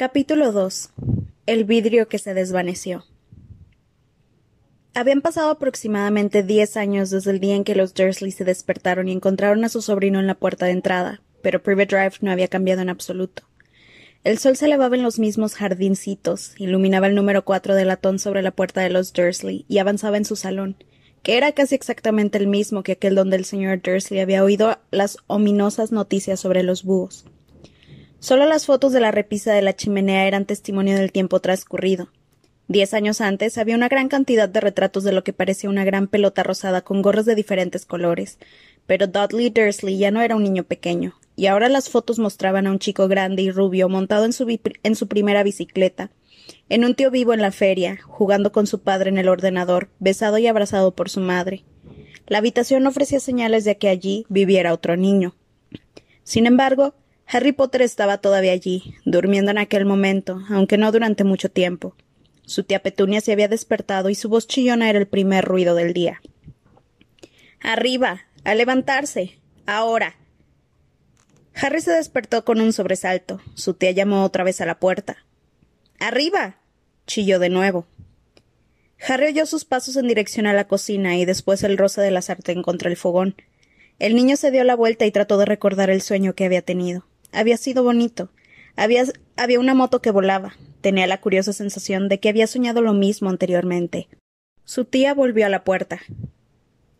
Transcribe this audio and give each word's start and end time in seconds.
Capítulo 0.00 0.50
2. 0.50 0.92
El 1.44 1.64
vidrio 1.64 2.08
que 2.08 2.16
se 2.16 2.32
desvaneció. 2.32 3.04
Habían 4.94 5.20
pasado 5.20 5.50
aproximadamente 5.50 6.42
diez 6.42 6.78
años 6.78 7.10
desde 7.10 7.32
el 7.32 7.38
día 7.38 7.54
en 7.54 7.64
que 7.64 7.74
los 7.74 7.92
Dursley 7.92 8.30
se 8.30 8.46
despertaron 8.46 9.10
y 9.10 9.12
encontraron 9.12 9.62
a 9.62 9.68
su 9.68 9.82
sobrino 9.82 10.18
en 10.18 10.26
la 10.26 10.36
puerta 10.36 10.64
de 10.64 10.72
entrada, 10.72 11.20
pero 11.42 11.62
Private 11.62 11.94
Drive 11.94 12.14
no 12.22 12.30
había 12.30 12.48
cambiado 12.48 12.80
en 12.80 12.88
absoluto. 12.88 13.42
El 14.24 14.38
sol 14.38 14.56
se 14.56 14.64
elevaba 14.64 14.96
en 14.96 15.02
los 15.02 15.18
mismos 15.18 15.54
jardincitos, 15.54 16.58
iluminaba 16.58 17.06
el 17.06 17.14
número 17.14 17.44
cuatro 17.44 17.74
del 17.74 17.88
latón 17.88 18.18
sobre 18.18 18.40
la 18.40 18.52
puerta 18.52 18.80
de 18.80 18.88
los 18.88 19.12
Dursley 19.12 19.66
y 19.68 19.80
avanzaba 19.80 20.16
en 20.16 20.24
su 20.24 20.34
salón, 20.34 20.76
que 21.22 21.36
era 21.36 21.52
casi 21.52 21.74
exactamente 21.74 22.38
el 22.38 22.46
mismo 22.46 22.82
que 22.82 22.92
aquel 22.92 23.14
donde 23.14 23.36
el 23.36 23.44
señor 23.44 23.82
Dursley 23.82 24.20
había 24.20 24.44
oído 24.44 24.78
las 24.90 25.18
ominosas 25.26 25.92
noticias 25.92 26.40
sobre 26.40 26.62
los 26.62 26.84
búhos. 26.84 27.26
Solo 28.20 28.44
las 28.44 28.66
fotos 28.66 28.92
de 28.92 29.00
la 29.00 29.10
repisa 29.10 29.54
de 29.54 29.62
la 29.62 29.74
chimenea 29.74 30.26
eran 30.26 30.44
testimonio 30.44 30.94
del 30.94 31.10
tiempo 31.10 31.40
transcurrido. 31.40 32.10
Diez 32.68 32.92
años 32.92 33.22
antes 33.22 33.56
había 33.56 33.74
una 33.74 33.88
gran 33.88 34.08
cantidad 34.08 34.46
de 34.46 34.60
retratos 34.60 35.04
de 35.04 35.12
lo 35.12 35.24
que 35.24 35.32
parecía 35.32 35.70
una 35.70 35.84
gran 35.84 36.06
pelota 36.06 36.42
rosada 36.42 36.82
con 36.82 37.00
gorros 37.00 37.24
de 37.24 37.34
diferentes 37.34 37.86
colores, 37.86 38.38
pero 38.86 39.06
Dudley 39.06 39.48
Dursley 39.48 39.96
ya 39.96 40.10
no 40.10 40.20
era 40.20 40.36
un 40.36 40.42
niño 40.42 40.64
pequeño, 40.64 41.18
y 41.34 41.46
ahora 41.46 41.70
las 41.70 41.88
fotos 41.88 42.18
mostraban 42.18 42.66
a 42.66 42.70
un 42.70 42.78
chico 42.78 43.08
grande 43.08 43.40
y 43.40 43.50
rubio 43.50 43.88
montado 43.88 44.26
en 44.26 44.34
su, 44.34 44.46
en 44.82 44.94
su 44.94 45.08
primera 45.08 45.42
bicicleta, 45.42 46.10
en 46.68 46.84
un 46.84 46.94
tío 46.94 47.10
vivo 47.10 47.32
en 47.32 47.40
la 47.40 47.52
feria, 47.52 48.00
jugando 48.04 48.52
con 48.52 48.66
su 48.66 48.82
padre 48.82 49.08
en 49.08 49.16
el 49.16 49.30
ordenador, 49.30 49.88
besado 49.98 50.36
y 50.36 50.46
abrazado 50.46 50.94
por 50.94 51.08
su 51.08 51.20
madre. 51.20 51.64
La 52.26 52.38
habitación 52.38 52.86
ofrecía 52.86 53.18
señales 53.18 53.64
de 53.64 53.78
que 53.78 53.88
allí 53.88 54.26
viviera 54.28 54.74
otro 54.74 54.98
niño. 54.98 55.34
Sin 56.22 56.46
embargo, 56.46 56.94
Harry 57.32 57.52
Potter 57.52 57.82
estaba 57.82 58.18
todavía 58.18 58.50
allí, 58.50 58.96
durmiendo 59.04 59.52
en 59.52 59.58
aquel 59.58 59.84
momento, 59.84 60.42
aunque 60.50 60.78
no 60.78 60.90
durante 60.90 61.22
mucho 61.22 61.48
tiempo. 61.48 61.94
Su 62.44 62.64
tía 62.64 62.82
Petunia 62.82 63.20
se 63.20 63.30
había 63.30 63.46
despertado 63.46 64.10
y 64.10 64.16
su 64.16 64.28
voz 64.28 64.48
chillona 64.48 64.90
era 64.90 64.98
el 64.98 65.06
primer 65.06 65.44
ruido 65.44 65.76
del 65.76 65.92
día. 65.92 66.20
Arriba. 67.60 68.22
a 68.42 68.54
levantarse. 68.56 69.38
ahora. 69.64 70.16
Harry 71.54 71.80
se 71.80 71.92
despertó 71.92 72.44
con 72.44 72.60
un 72.60 72.72
sobresalto. 72.72 73.40
Su 73.54 73.74
tía 73.74 73.92
llamó 73.92 74.24
otra 74.24 74.42
vez 74.42 74.60
a 74.60 74.66
la 74.66 74.80
puerta. 74.80 75.18
Arriba. 76.00 76.56
chilló 77.06 77.38
de 77.38 77.48
nuevo. 77.48 77.86
Harry 79.06 79.26
oyó 79.26 79.46
sus 79.46 79.64
pasos 79.64 79.94
en 79.96 80.08
dirección 80.08 80.46
a 80.46 80.52
la 80.52 80.66
cocina 80.66 81.16
y 81.16 81.24
después 81.26 81.62
el 81.62 81.78
roce 81.78 82.00
de 82.00 82.10
la 82.10 82.22
sartén 82.22 82.62
contra 82.62 82.90
el 82.90 82.96
fogón. 82.96 83.36
El 84.00 84.16
niño 84.16 84.36
se 84.36 84.50
dio 84.50 84.64
la 84.64 84.74
vuelta 84.74 85.06
y 85.06 85.12
trató 85.12 85.38
de 85.38 85.44
recordar 85.44 85.90
el 85.90 86.02
sueño 86.02 86.34
que 86.34 86.44
había 86.44 86.62
tenido. 86.62 87.04
Había 87.32 87.56
sido 87.56 87.82
bonito. 87.82 88.30
Había, 88.76 89.04
había 89.36 89.60
una 89.60 89.74
moto 89.74 90.00
que 90.00 90.10
volaba. 90.10 90.54
Tenía 90.80 91.06
la 91.06 91.20
curiosa 91.20 91.52
sensación 91.52 92.08
de 92.08 92.20
que 92.20 92.28
había 92.28 92.46
soñado 92.46 92.80
lo 92.80 92.94
mismo 92.94 93.28
anteriormente. 93.30 94.08
Su 94.64 94.84
tía 94.84 95.14
volvió 95.14 95.46
a 95.46 95.50
la 95.50 95.64
puerta. 95.64 96.00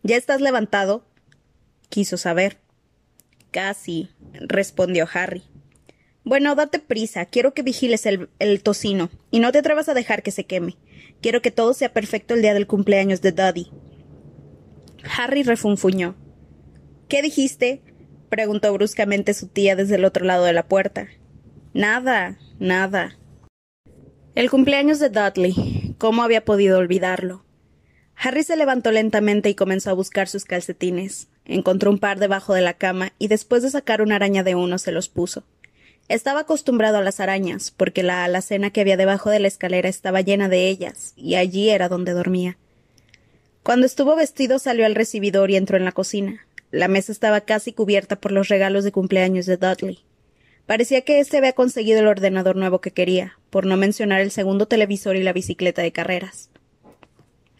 ¿Ya 0.03 0.17
estás 0.17 0.41
levantado? 0.41 1.05
quiso 1.89 2.17
saber. 2.17 2.59
Casi, 3.51 4.11
respondió 4.33 5.09
Harry. 5.13 5.43
Bueno, 6.25 6.55
date 6.55 6.79
prisa. 6.79 7.27
Quiero 7.27 7.55
que 7.55 7.63
vigiles 7.63 8.07
el, 8.07 8.29
el, 8.39 8.63
tocino. 8.63 9.11
Y 9.31 9.41
no 9.41 9.53
te 9.53 9.59
atrevas 9.59 9.89
a 9.89 9.95
dejar 9.95 10.23
que 10.23 10.31
se 10.31 10.45
queme. 10.45 10.77
Quiero 11.21 11.43
que 11.43 11.51
todo 11.51 11.75
sea 11.75 11.93
perfecto 11.93 12.35
el 12.35 12.43
día 12.43 12.55
del 12.55 12.67
cumpleaños 12.67 13.21
de 13.21 13.33
Daddy. 13.33 13.71
Harry 15.17 15.43
refunfuñó. 15.43 16.15
¿Qué 17.09 17.23
dijiste? 17.23 17.83
Preguntó 18.31 18.73
bruscamente 18.73 19.35
su 19.35 19.49
tía 19.49 19.77
desde 19.77 19.97
el 19.97 20.07
otro 20.07 20.25
lado 20.25 20.45
de 20.45 20.55
la 20.55 20.67
puerta. 20.67 21.09
Nada, 21.75 22.39
nada. 22.59 23.19
El 24.35 24.49
cumpleaños 24.49 24.99
de 25.01 25.11
Dudley. 25.11 25.95
¿Cómo 25.99 26.23
había 26.23 26.45
podido 26.45 26.79
olvidarlo? 26.79 27.45
Harry 28.17 28.43
se 28.43 28.57
levantó 28.57 28.91
lentamente 28.91 29.51
y 29.51 29.55
comenzó 29.55 29.91
a 29.91 29.95
buscar 29.95 30.29
sus 30.29 30.45
calcetines. 30.45 31.29
Encontró 31.45 31.91
un 31.91 31.99
par 31.99 32.19
debajo 32.19 32.55
de 32.55 32.61
la 32.61 32.75
cama 32.75 33.13
y 33.19 33.29
después 33.29 33.63
de 33.63 33.71
sacar 33.71 34.01
una 34.01 34.17
araña 34.17 34.43
de 34.43 34.55
uno 34.55 34.79
se 34.79 34.93
los 34.93 35.09
puso. 35.09 35.45
Estaba 36.09 36.41
acostumbrado 36.41 36.99
a 36.99 37.03
las 37.03 37.21
arañas, 37.21 37.71
porque 37.71 38.03
la 38.03 38.25
alacena 38.25 38.71
que 38.71 38.81
había 38.81 38.97
debajo 38.97 39.31
de 39.31 39.39
la 39.39 39.49
escalera 39.49 39.89
estaba 39.89 40.21
llena 40.21 40.49
de 40.49 40.69
ellas, 40.69 41.13
y 41.17 41.37
allí 41.37 41.71
era 41.71 41.89
donde 41.89 42.13
dormía. 42.13 42.59
Cuando 43.63 43.87
estuvo 43.87 44.17
vestido 44.17 44.59
salió 44.59 44.87
al 44.87 44.95
recibidor 44.95 45.51
y 45.51 45.57
entró 45.57 45.77
en 45.77 45.85
la 45.85 45.93
cocina. 45.93 46.47
La 46.71 46.87
mesa 46.87 47.11
estaba 47.11 47.41
casi 47.41 47.73
cubierta 47.73 48.17
por 48.17 48.31
los 48.31 48.49
regalos 48.49 48.85
de 48.85 48.93
cumpleaños 48.93 49.47
de 49.47 49.57
Dudley. 49.57 50.05
Parecía 50.67 51.01
que 51.01 51.19
éste 51.19 51.39
había 51.39 51.53
conseguido 51.53 51.99
el 51.99 52.07
ordenador 52.07 52.55
nuevo 52.55 52.81
que 52.81 52.93
quería, 52.93 53.39
por 53.51 53.67
no 53.67 53.77
mencionar 53.77 54.21
el 54.21 54.31
segundo 54.31 54.67
televisor 54.67 55.17
y 55.17 55.23
la 55.25 55.33
bicicleta 55.33 55.83
de 55.83 55.91
carreras. 55.91 56.49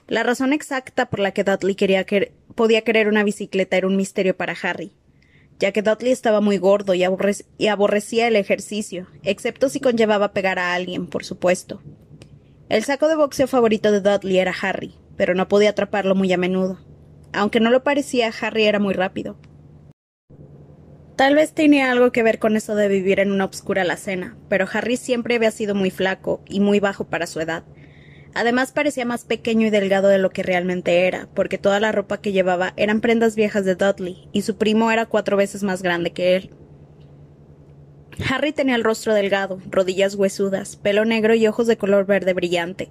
La 0.07 0.23
razón 0.23 0.53
exacta 0.53 1.07
por 1.07 1.19
la 1.19 1.33
que 1.33 1.43
Dudley 1.43 1.75
quería 1.75 2.05
que 2.05 2.33
podía 2.55 2.83
querer 2.83 3.09
una 3.09 3.25
bicicleta 3.25 3.77
era 3.77 3.89
un 3.89 3.97
misterio 3.97 4.37
para 4.37 4.57
Harry, 4.63 4.93
ya 5.59 5.73
que 5.73 5.83
Dudley 5.83 6.13
estaba 6.13 6.41
muy 6.41 6.59
gordo 6.59 6.95
y, 6.95 7.05
y 7.59 7.67
aborrecía 7.67 8.29
el 8.29 8.37
ejercicio, 8.37 9.09
excepto 9.25 9.69
si 9.69 9.81
conllevaba 9.81 10.33
pegar 10.33 10.61
a 10.61 10.75
alguien, 10.75 11.09
por 11.09 11.25
supuesto. 11.25 11.83
El 12.69 12.85
saco 12.85 13.09
de 13.09 13.17
boxeo 13.17 13.49
favorito 13.49 13.91
de 13.91 14.01
Dudley 14.01 14.39
era 14.39 14.55
Harry, 14.63 14.95
pero 15.17 15.35
no 15.35 15.49
podía 15.49 15.71
atraparlo 15.71 16.15
muy 16.15 16.33
a 16.33 16.39
menudo. 16.39 16.79
Aunque 17.33 17.61
no 17.61 17.71
lo 17.71 17.83
parecía, 17.83 18.33
Harry 18.41 18.65
era 18.65 18.79
muy 18.79 18.95
rápido. 18.95 19.37
Tal 21.17 21.35
vez 21.35 21.53
tenía 21.53 21.91
algo 21.91 22.13
que 22.13 22.23
ver 22.23 22.39
con 22.39 22.57
eso 22.57 22.75
de 22.75 22.89
vivir 22.89 23.21
en 23.21 23.31
una 23.31 23.45
obscura 23.45 23.83
alacena, 23.83 24.39
pero 24.49 24.67
Harry 24.73 24.97
siempre 24.97 25.35
había 25.35 25.51
sido 25.51 25.75
muy 25.75 25.91
flaco 25.91 26.43
y 26.49 26.61
muy 26.61 26.81
bajo 26.81 27.05
para 27.05 27.27
su 27.27 27.41
edad. 27.41 27.65
Además 28.33 28.73
parecía 28.73 29.05
más 29.05 29.25
pequeño 29.25 29.67
y 29.67 29.71
delgado 29.71 30.09
de 30.09 30.19
lo 30.19 30.31
que 30.31 30.43
realmente 30.43 31.07
era, 31.07 31.29
porque 31.35 31.59
toda 31.59 31.81
la 31.81 31.93
ropa 31.93 32.21
que 32.21 32.33
llevaba 32.33 32.73
eran 32.77 33.01
prendas 33.01 33.37
viejas 33.37 33.65
de 33.65 33.75
Dudley, 33.75 34.29
y 34.33 34.43
su 34.43 34.57
primo 34.57 34.91
era 34.91 35.07
cuatro 35.07 35.37
veces 35.37 35.63
más 35.63 35.83
grande 35.83 36.13
que 36.13 36.37
él. 36.37 36.51
Harry 38.29 38.53
tenía 38.53 38.77
el 38.77 38.85
rostro 38.85 39.15
delgado, 39.15 39.61
rodillas 39.69 40.15
huesudas, 40.15 40.77
pelo 40.77 41.05
negro 41.05 41.35
y 41.35 41.47
ojos 41.47 41.67
de 41.67 41.77
color 41.77 42.07
verde 42.07 42.33
brillante. 42.33 42.91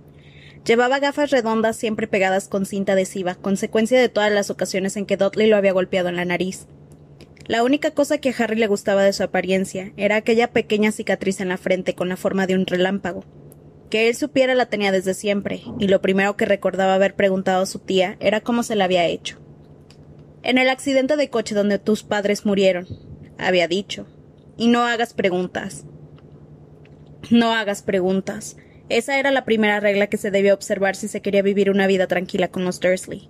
Llevaba 0.66 1.00
gafas 1.00 1.32
redondas 1.32 1.78
siempre 1.78 2.08
pegadas 2.08 2.48
con 2.48 2.66
cinta 2.66 2.94
adhesiva, 2.94 3.36
consecuencia 3.36 4.00
de 4.00 4.10
todas 4.10 4.32
las 4.32 4.50
ocasiones 4.50 4.98
en 4.98 5.06
que 5.06 5.18
Dudley 5.18 5.48
lo 5.48 5.58
había 5.58 5.74
golpeado 5.74 6.10
en 6.10 6.16
la 6.16 6.26
nariz. 6.26 6.68
La 7.48 7.64
única 7.64 7.92
cosa 7.92 8.20
que 8.20 8.30
a 8.30 8.34
Harry 8.38 8.58
le 8.58 8.68
gustaba 8.68 9.02
de 9.04 9.14
su 9.14 9.24
apariencia 9.24 9.92
era 9.98 10.18
aquella 10.18 10.52
pequeña 10.52 10.92
cicatriz 10.92 11.42
en 11.42 11.50
la 11.50 11.58
frente 11.58 11.96
con 11.96 12.08
la 12.08 12.18
forma 12.18 12.46
de 12.46 12.54
un 12.54 12.68
relámpago. 12.68 13.24
Que 13.90 14.08
él 14.08 14.16
supiera 14.16 14.54
la 14.54 14.68
tenía 14.68 14.92
desde 14.92 15.16
siempre, 15.16 15.64
y 15.80 15.88
lo 15.88 16.00
primero 16.00 16.38
que 16.38 16.46
recordaba 16.46 16.94
haber 16.94 17.16
preguntado 17.16 17.64
a 17.64 17.66
su 17.66 17.80
tía 17.80 18.18
era 18.20 18.42
cómo 18.42 18.62
se 18.62 18.76
la 18.76 18.86
había 18.86 19.08
hecho. 19.08 19.40
En 20.44 20.60
el 20.60 20.70
accidente 20.70 21.18
de 21.18 21.30
coche 21.32 21.56
donde 21.56 21.80
tus 21.80 22.04
padres 22.04 22.46
murieron, 22.46 22.88
había 23.40 23.68
dicho. 23.68 24.06
Y 24.58 24.68
no 24.68 24.84
hagas 24.84 25.14
preguntas. 25.14 25.86
No 27.32 27.54
hagas 27.54 27.82
preguntas. 27.82 28.58
Esa 28.90 29.20
era 29.20 29.30
la 29.30 29.46
primera 29.46 29.80
regla 29.80 30.08
que 30.08 30.18
se 30.18 30.32
debía 30.32 30.54
observar 30.54 30.96
si 30.96 31.08
se 31.08 31.22
quería 31.22 31.44
vivir 31.44 31.70
una 31.70 31.86
vida 31.86 32.08
tranquila 32.08 32.48
con 32.48 32.66
los 32.66 32.80
Dursley. 32.80 33.30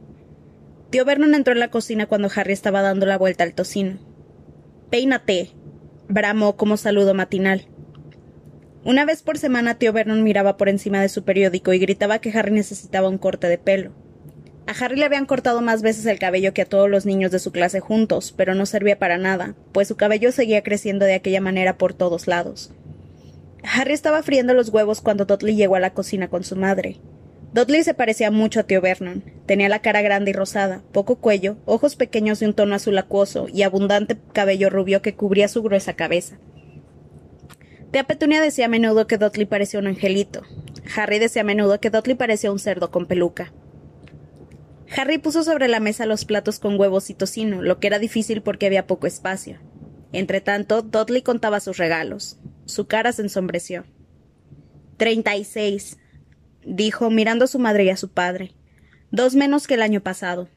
Tío 0.89 1.03
Vernon 1.03 1.35
entró 1.35 1.53
en 1.53 1.59
la 1.59 1.69
cocina 1.69 2.05
cuando 2.05 2.31
Harry 2.33 2.53
estaba 2.53 2.81
dando 2.81 3.05
la 3.05 3.17
vuelta 3.17 3.43
al 3.43 3.53
tocino. 3.53 3.99
Peínate, 4.89 5.51
bramó 6.07 6.55
como 6.55 6.77
saludo 6.77 7.13
matinal. 7.13 7.67
Una 8.85 9.03
vez 9.03 9.21
por 9.21 9.37
semana 9.37 9.75
tío 9.75 9.91
Vernon 9.91 10.23
miraba 10.23 10.55
por 10.55 10.69
encima 10.69 11.01
de 11.01 11.09
su 11.09 11.25
periódico 11.25 11.73
y 11.73 11.79
gritaba 11.79 12.19
que 12.19 12.31
Harry 12.31 12.51
necesitaba 12.51 13.09
un 13.09 13.17
corte 13.17 13.47
de 13.47 13.57
pelo. 13.57 13.91
A 14.65 14.71
Harry 14.71 14.95
le 14.95 15.05
habían 15.05 15.25
cortado 15.25 15.61
más 15.61 15.81
veces 15.81 16.05
el 16.05 16.19
cabello 16.19 16.53
que 16.53 16.61
a 16.61 16.65
todos 16.65 16.89
los 16.89 17.05
niños 17.05 17.31
de 17.31 17.39
su 17.39 17.51
clase 17.51 17.81
juntos, 17.81 18.33
pero 18.37 18.55
no 18.55 18.65
servía 18.65 18.97
para 18.97 19.17
nada, 19.17 19.55
pues 19.73 19.89
su 19.89 19.97
cabello 19.97 20.31
seguía 20.31 20.63
creciendo 20.63 21.05
de 21.05 21.15
aquella 21.15 21.41
manera 21.41 21.77
por 21.77 21.93
todos 21.93 22.27
lados. 22.27 22.71
Harry 23.63 23.93
estaba 23.93 24.23
friendo 24.23 24.53
los 24.53 24.69
huevos 24.69 25.01
cuando 25.01 25.25
Dudley 25.25 25.55
llegó 25.55 25.75
a 25.75 25.79
la 25.79 25.93
cocina 25.93 26.29
con 26.29 26.43
su 26.43 26.55
madre. 26.55 26.99
Dudley 27.53 27.83
se 27.83 27.93
parecía 27.93 28.29
mucho 28.29 28.59
a 28.59 28.63
tío 28.63 28.79
Vernon. 28.79 29.23
Tenía 29.45 29.69
la 29.69 29.81
cara 29.81 30.01
grande 30.01 30.31
y 30.31 30.33
rosada, 30.33 30.83
poco 30.91 31.15
cuello, 31.15 31.57
ojos 31.65 31.95
pequeños 31.95 32.39
de 32.39 32.45
un 32.45 32.53
tono 32.53 32.75
azul 32.75 32.97
acuoso 32.97 33.47
y 33.51 33.63
abundante 33.63 34.17
cabello 34.33 34.69
rubio 34.69 35.01
que 35.01 35.15
cubría 35.15 35.47
su 35.47 35.63
gruesa 35.63 35.93
cabeza. 35.93 36.37
Tía 37.91 38.03
Petunia 38.03 38.39
decía 38.39 38.65
a 38.65 38.69
menudo 38.69 39.07
que 39.07 39.17
Dudley 39.17 39.45
parecía 39.47 39.79
un 39.79 39.87
angelito. 39.87 40.43
Harry 40.95 41.17
decía 41.17 41.41
a 41.41 41.45
menudo 41.45 41.79
que 41.79 41.89
Dudley 41.89 42.15
parecía 42.15 42.51
un 42.51 42.59
cerdo 42.59 42.91
con 42.91 43.07
peluca. 43.07 43.51
Harry 44.95 45.17
puso 45.17 45.43
sobre 45.43 45.67
la 45.67 45.79
mesa 45.79 46.05
los 46.05 46.25
platos 46.25 46.59
con 46.59 46.79
huevos 46.79 47.09
y 47.09 47.13
tocino, 47.13 47.61
lo 47.61 47.79
que 47.79 47.87
era 47.87 47.99
difícil 47.99 48.41
porque 48.41 48.67
había 48.67 48.87
poco 48.87 49.07
espacio. 49.07 49.57
Entretanto, 50.11 50.81
Dudley 50.81 51.21
contaba 51.21 51.59
sus 51.59 51.77
regalos. 51.77 52.38
Su 52.69 52.85
cara 52.85 53.11
se 53.13 53.23
ensombreció. 53.23 53.83
Treinta 54.97 55.35
y 55.35 55.43
seis, 55.43 55.97
dijo, 56.63 57.09
mirando 57.09 57.45
a 57.45 57.47
su 57.47 57.57
madre 57.57 57.85
y 57.85 57.89
a 57.89 57.97
su 57.97 58.09
padre. 58.09 58.53
Dos 59.09 59.33
menos 59.33 59.65
que 59.65 59.73
el 59.73 59.81
año 59.81 60.01
pasado. 60.01 60.49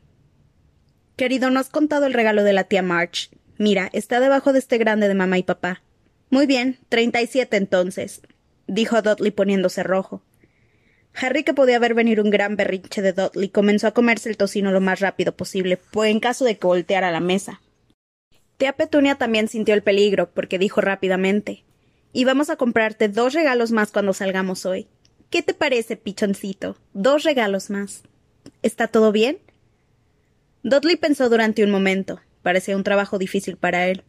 Querido, 1.16 1.48
no 1.48 1.58
has 1.58 1.70
contado 1.70 2.04
el 2.04 2.12
regalo 2.12 2.44
de 2.44 2.52
la 2.52 2.64
tía 2.64 2.82
March. 2.82 3.30
Mira, 3.56 3.88
está 3.94 4.20
debajo 4.20 4.52
de 4.52 4.58
este 4.58 4.76
grande 4.76 5.08
de 5.08 5.14
mamá 5.14 5.38
y 5.38 5.42
papá. 5.42 5.82
Muy 6.28 6.44
bien, 6.44 6.78
treinta 6.90 7.22
y 7.22 7.26
siete 7.26 7.56
entonces. 7.56 8.20
dijo 8.66 9.00
Dudley 9.00 9.30
poniéndose 9.30 9.82
rojo. 9.82 10.22
Harry, 11.14 11.44
que 11.44 11.54
podía 11.54 11.78
ver 11.78 11.94
venir 11.94 12.20
un 12.20 12.28
gran 12.28 12.56
berrinche 12.56 13.00
de 13.00 13.14
Dudley, 13.14 13.48
comenzó 13.48 13.86
a 13.86 13.94
comerse 13.94 14.28
el 14.28 14.36
tocino 14.36 14.70
lo 14.70 14.82
más 14.82 15.00
rápido 15.00 15.34
posible, 15.34 15.78
pues 15.78 16.10
en 16.10 16.20
caso 16.20 16.44
de 16.44 16.58
que 16.58 16.66
volteara 16.66 17.10
la 17.10 17.20
mesa. 17.20 17.62
Tía 18.58 18.74
Petunia 18.74 19.14
también 19.14 19.48
sintió 19.48 19.74
el 19.74 19.82
peligro, 19.82 20.30
porque 20.30 20.58
dijo 20.58 20.82
rápidamente 20.82 21.64
Y 22.12 22.24
vamos 22.24 22.50
a 22.50 22.56
comprarte 22.56 23.08
dos 23.08 23.32
regalos 23.32 23.72
más 23.72 23.90
cuando 23.90 24.12
salgamos 24.12 24.66
hoy. 24.66 24.86
¿Qué 25.30 25.42
te 25.42 25.54
parece, 25.54 25.96
pichoncito? 25.96 26.76
Dos 26.92 27.22
regalos 27.22 27.70
más. 27.70 28.02
¿Está 28.62 28.88
todo 28.88 29.12
bien? 29.12 29.38
Dudley 30.62 30.96
pensó 30.96 31.30
durante 31.30 31.64
un 31.64 31.70
momento. 31.70 32.20
Parecía 32.42 32.76
un 32.76 32.84
trabajo 32.84 33.18
difícil 33.18 33.56
para 33.56 33.86
él. 33.88 34.04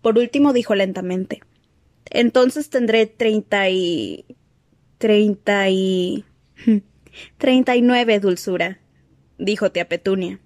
Por 0.00 0.16
último 0.16 0.54
dijo 0.54 0.74
lentamente 0.74 1.42
Entonces 2.06 2.70
tendré 2.70 3.06
treinta 3.06 3.68
y. 3.68 4.24
treinta 4.98 5.68
y. 5.68 6.24
treinta 7.38 7.76
y 7.76 7.82
nueve, 7.82 8.18
dulzura, 8.18 8.78
dijo 9.38 9.70
tía 9.72 9.88
Petunia. 9.88 10.40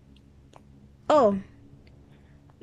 Oh. 1.06 1.36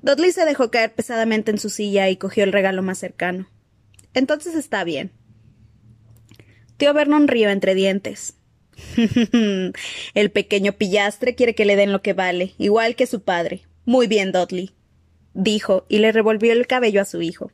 Dudley 0.01 0.31
se 0.31 0.45
dejó 0.45 0.69
caer 0.69 0.93
pesadamente 0.93 1.51
en 1.51 1.57
su 1.57 1.69
silla 1.69 2.09
y 2.09 2.17
cogió 2.17 2.43
el 2.43 2.51
regalo 2.51 2.81
más 2.83 2.97
cercano. 2.97 3.47
Entonces 4.17 4.55
está 4.55 4.83
bien. 4.83 5.11
Tío 6.77 6.91
Vernon 6.91 7.27
rió 7.27 7.51
entre 7.51 7.75
dientes. 7.75 8.33
el 10.15 10.31
pequeño 10.31 10.71
pillastre 10.71 11.35
quiere 11.35 11.53
que 11.53 11.65
le 11.65 11.75
den 11.75 11.91
lo 11.91 12.01
que 12.01 12.13
vale, 12.13 12.55
igual 12.57 12.95
que 12.95 13.05
su 13.05 13.21
padre. 13.21 13.61
Muy 13.85 14.07
bien, 14.07 14.31
Dudley, 14.31 14.71
dijo, 15.35 15.85
y 15.87 15.99
le 15.99 16.11
revolvió 16.11 16.51
el 16.51 16.65
cabello 16.65 16.99
a 16.99 17.05
su 17.05 17.21
hijo. 17.21 17.51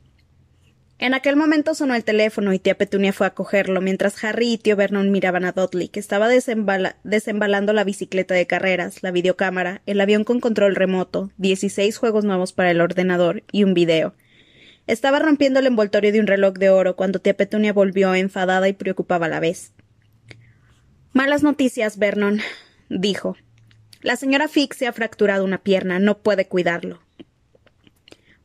En 0.98 1.12
aquel 1.12 1.36
momento 1.36 1.74
sonó 1.74 1.94
el 1.94 2.04
teléfono 2.04 2.54
y 2.54 2.58
tía 2.58 2.78
Petunia 2.78 3.12
fue 3.12 3.26
a 3.26 3.34
cogerlo, 3.34 3.82
mientras 3.82 4.24
Harry 4.24 4.54
y 4.54 4.58
tío 4.58 4.74
Vernon 4.74 5.10
miraban 5.10 5.44
a 5.44 5.52
Dudley, 5.52 5.88
que 5.88 6.00
estaba 6.00 6.30
desembalando 6.30 7.74
la 7.74 7.84
bicicleta 7.84 8.34
de 8.34 8.46
carreras, 8.46 9.02
la 9.02 9.10
videocámara, 9.10 9.82
el 9.84 10.00
avión 10.00 10.24
con 10.24 10.40
control 10.40 10.76
remoto, 10.76 11.30
dieciséis 11.36 11.98
juegos 11.98 12.24
nuevos 12.24 12.54
para 12.54 12.70
el 12.70 12.80
ordenador 12.80 13.42
y 13.52 13.64
un 13.64 13.74
video. 13.74 14.14
Estaba 14.86 15.18
rompiendo 15.18 15.60
el 15.60 15.66
envoltorio 15.66 16.12
de 16.12 16.20
un 16.20 16.26
reloj 16.26 16.54
de 16.54 16.68
oro 16.68 16.94
cuando 16.94 17.18
tía 17.18 17.36
Petunia 17.36 17.72
volvió 17.72 18.14
enfadada 18.14 18.68
y 18.68 18.74
preocupada 18.74 19.26
a 19.26 19.30
la 19.30 19.40
vez. 19.40 19.72
Malas 21.12 21.42
noticias, 21.42 21.98
Vernon, 21.98 22.40
dijo. 22.90 23.36
La 24.02 24.16
señora 24.16 24.48
Fix 24.48 24.76
se 24.76 24.86
ha 24.86 24.92
fracturado 24.92 25.44
una 25.44 25.62
pierna, 25.62 25.98
no 25.98 26.18
puede 26.18 26.46
cuidarlo. 26.46 27.00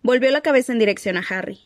Volvió 0.01 0.31
la 0.31 0.41
cabeza 0.41 0.71
en 0.71 0.79
dirección 0.79 1.17
a 1.17 1.25
Harry. 1.29 1.59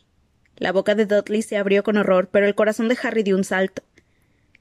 La 0.56 0.72
boca 0.72 0.96
de 0.96 1.06
Dudley 1.06 1.42
se 1.42 1.56
abrió 1.56 1.84
con 1.84 1.96
horror, 1.96 2.28
pero 2.32 2.46
el 2.46 2.56
corazón 2.56 2.88
de 2.88 2.98
Harry 3.00 3.22
dio 3.22 3.36
un 3.36 3.44
salto. 3.44 3.82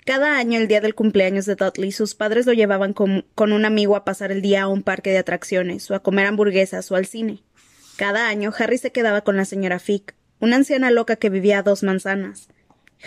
Cada 0.06 0.38
año, 0.38 0.60
el 0.60 0.68
día 0.68 0.82
del 0.82 0.96
cumpleaños 0.96 1.46
de 1.46 1.56
Dudley, 1.56 1.92
sus 1.92 2.14
padres 2.14 2.46
lo 2.46 2.54
llevaban 2.54 2.94
con, 2.94 3.26
con, 3.36 3.54
un 3.54 3.66
amigo 3.66 3.96
a 3.96 4.04
pasar 4.04 4.32
el 4.32 4.42
día 4.42 4.64
a 4.64 4.68
un 4.68 4.84
parque 4.84 5.12
de 5.12 5.20
atracciones, 5.20 5.90
o 5.90 5.96
a 5.96 6.04
comer 6.04 6.28
hamburguesas, 6.28 6.92
o 6.92 6.96
al 6.96 7.06
cine. 7.06 7.42
Cada 7.96 8.28
año, 8.28 8.52
Harry 8.58 8.78
se 8.78 8.92
quedaba 8.92 9.22
con 9.22 9.38
la 9.38 9.46
señora 9.46 9.80
Fick, 9.80 10.16
una 10.40 10.56
anciana 10.56 10.90
loca 10.92 11.16
que 11.16 11.30
vivía 11.30 11.60
a 11.60 11.64
dos 11.64 11.84
manzanas. 11.84 12.50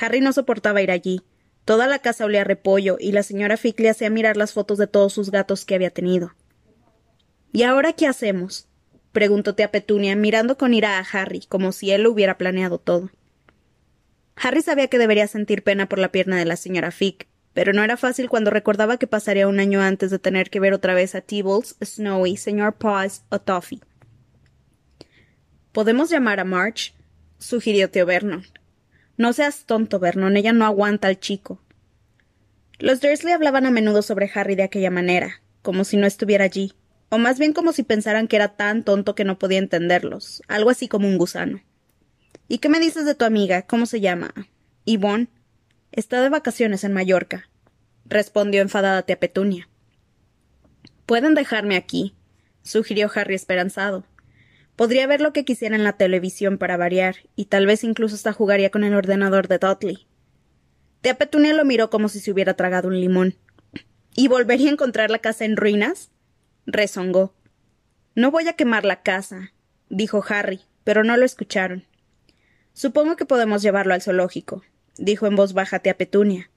Harry 0.00 0.20
no 0.20 0.32
soportaba 0.32 0.82
ir 0.82 0.90
allí. 0.90 1.22
Toda 1.64 1.86
la 1.86 1.98
casa 1.98 2.24
olía 2.24 2.42
a 2.42 2.44
repollo 2.44 2.96
y 3.00 3.12
la 3.12 3.22
señora 3.22 3.56
Fick 3.56 3.80
le 3.80 3.90
hacía 3.90 4.10
mirar 4.10 4.36
las 4.36 4.52
fotos 4.52 4.78
de 4.78 4.86
todos 4.86 5.12
sus 5.12 5.30
gatos 5.30 5.64
que 5.64 5.74
había 5.74 5.90
tenido. 5.90 6.34
¿Y 7.52 7.64
ahora 7.64 7.92
qué 7.92 8.06
hacemos? 8.06 8.68
preguntó 9.10 9.54
tía 9.54 9.72
Petunia, 9.72 10.14
mirando 10.14 10.58
con 10.58 10.74
ira 10.74 10.98
a 10.98 11.06
Harry, 11.12 11.40
como 11.48 11.72
si 11.72 11.90
él 11.90 12.02
lo 12.02 12.12
hubiera 12.12 12.38
planeado 12.38 12.78
todo. 12.78 13.10
Harry 14.36 14.62
sabía 14.62 14.88
que 14.88 14.98
debería 14.98 15.26
sentir 15.26 15.64
pena 15.64 15.88
por 15.88 15.98
la 15.98 16.12
pierna 16.12 16.36
de 16.36 16.44
la 16.44 16.56
señora 16.56 16.90
Fick, 16.90 17.26
pero 17.54 17.72
no 17.72 17.82
era 17.82 17.96
fácil 17.96 18.28
cuando 18.28 18.50
recordaba 18.50 18.98
que 18.98 19.06
pasaría 19.06 19.48
un 19.48 19.58
año 19.58 19.80
antes 19.80 20.10
de 20.10 20.18
tener 20.18 20.50
que 20.50 20.60
ver 20.60 20.74
otra 20.74 20.92
vez 20.92 21.14
a 21.14 21.22
Tibbles, 21.22 21.76
Snowy, 21.82 22.36
señor 22.36 22.74
Paws 22.74 23.22
o 23.30 23.40
Toffee. 23.40 23.80
¿Podemos 25.76 26.08
llamar 26.08 26.40
a 26.40 26.44
March? 26.44 26.94
sugirió 27.38 27.90
tío 27.90 28.06
Vernon. 28.06 28.46
No 29.18 29.34
seas 29.34 29.66
tonto, 29.66 29.98
Vernon, 29.98 30.34
ella 30.38 30.54
no 30.54 30.64
aguanta 30.64 31.08
al 31.08 31.20
chico. 31.20 31.60
Los 32.78 33.02
Dursley 33.02 33.34
hablaban 33.34 33.66
a 33.66 33.70
menudo 33.70 34.00
sobre 34.00 34.30
Harry 34.34 34.54
de 34.54 34.62
aquella 34.62 34.90
manera, 34.90 35.42
como 35.60 35.84
si 35.84 35.98
no 35.98 36.06
estuviera 36.06 36.46
allí, 36.46 36.72
o 37.10 37.18
más 37.18 37.38
bien 37.38 37.52
como 37.52 37.74
si 37.74 37.82
pensaran 37.82 38.26
que 38.26 38.36
era 38.36 38.56
tan 38.56 38.84
tonto 38.84 39.14
que 39.14 39.24
no 39.24 39.38
podía 39.38 39.58
entenderlos, 39.58 40.42
algo 40.48 40.70
así 40.70 40.88
como 40.88 41.08
un 41.08 41.18
gusano. 41.18 41.60
¿Y 42.48 42.56
qué 42.56 42.70
me 42.70 42.80
dices 42.80 43.04
de 43.04 43.14
tu 43.14 43.26
amiga? 43.26 43.66
¿Cómo 43.66 43.84
se 43.84 44.00
llama? 44.00 44.32
Yvonne. 44.86 45.28
Está 45.92 46.22
de 46.22 46.30
vacaciones 46.30 46.84
en 46.84 46.94
Mallorca, 46.94 47.50
respondió 48.06 48.62
enfadada 48.62 49.02
tía 49.02 49.20
Petunia. 49.20 49.68
Pueden 51.04 51.34
dejarme 51.34 51.76
aquí, 51.76 52.14
sugirió 52.62 53.10
Harry 53.14 53.34
esperanzado. 53.34 54.06
Podría 54.76 55.06
ver 55.06 55.22
lo 55.22 55.32
que 55.32 55.44
quisiera 55.44 55.74
en 55.74 55.84
la 55.84 55.94
televisión 55.94 56.58
para 56.58 56.76
variar, 56.76 57.16
y 57.34 57.46
tal 57.46 57.66
vez 57.66 57.82
incluso 57.82 58.14
hasta 58.14 58.32
jugaría 58.32 58.70
con 58.70 58.84
el 58.84 58.94
ordenador 58.94 59.48
de 59.48 59.58
Dudley. 59.58 60.06
Tía 61.00 61.16
Petunia 61.16 61.54
lo 61.54 61.64
miró 61.64 61.88
como 61.88 62.08
si 62.08 62.20
se 62.20 62.30
hubiera 62.30 62.54
tragado 62.54 62.88
un 62.88 63.00
limón. 63.00 63.36
¿Y 64.14 64.28
volvería 64.28 64.68
a 64.68 64.72
encontrar 64.72 65.10
la 65.10 65.18
casa 65.18 65.44
en 65.44 65.56
ruinas? 65.56 66.10
rezongó. 66.66 67.34
No 68.14 68.30
voy 68.30 68.48
a 68.48 68.52
quemar 68.54 68.84
la 68.84 69.02
casa, 69.02 69.52
dijo 69.88 70.24
Harry, 70.28 70.60
pero 70.84 71.04
no 71.04 71.16
lo 71.16 71.24
escucharon. 71.24 71.84
Supongo 72.72 73.16
que 73.16 73.24
podemos 73.24 73.62
llevarlo 73.62 73.94
al 73.94 74.02
zoológico, 74.02 74.62
dijo 74.98 75.26
en 75.26 75.36
voz 75.36 75.54
baja 75.54 75.78
tía 75.78 75.96
Petunia, 75.96 76.50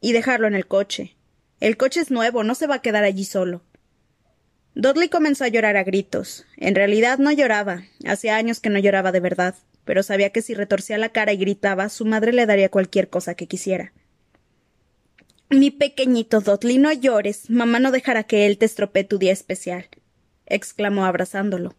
y 0.00 0.12
dejarlo 0.12 0.46
en 0.46 0.54
el 0.54 0.66
coche. 0.66 1.16
El 1.60 1.76
coche 1.76 2.00
es 2.00 2.10
nuevo, 2.10 2.44
no 2.44 2.54
se 2.54 2.66
va 2.66 2.76
a 2.76 2.82
quedar 2.82 3.04
allí 3.04 3.24
solo. 3.24 3.62
Dudley 4.74 5.08
comenzó 5.08 5.44
a 5.44 5.48
llorar 5.48 5.76
a 5.76 5.84
gritos. 5.84 6.46
En 6.56 6.74
realidad 6.74 7.18
no 7.18 7.30
lloraba. 7.30 7.84
Hacía 8.06 8.36
años 8.36 8.60
que 8.60 8.70
no 8.70 8.80
lloraba 8.80 9.12
de 9.12 9.20
verdad, 9.20 9.54
pero 9.84 10.02
sabía 10.02 10.30
que 10.30 10.42
si 10.42 10.54
retorcía 10.54 10.98
la 10.98 11.10
cara 11.10 11.32
y 11.32 11.36
gritaba, 11.36 11.88
su 11.88 12.04
madre 12.04 12.32
le 12.32 12.46
daría 12.46 12.70
cualquier 12.70 13.08
cosa 13.08 13.34
que 13.34 13.46
quisiera. 13.46 13.92
Mi 15.48 15.70
pequeñito 15.70 16.40
Dudley, 16.40 16.78
no 16.78 16.92
llores. 16.92 17.48
Mamá 17.50 17.78
no 17.78 17.92
dejará 17.92 18.24
que 18.24 18.46
él 18.46 18.58
te 18.58 18.66
estropee 18.66 19.04
tu 19.04 19.18
día 19.18 19.32
especial, 19.32 19.88
exclamó 20.46 21.04
abrazándolo. 21.04 21.76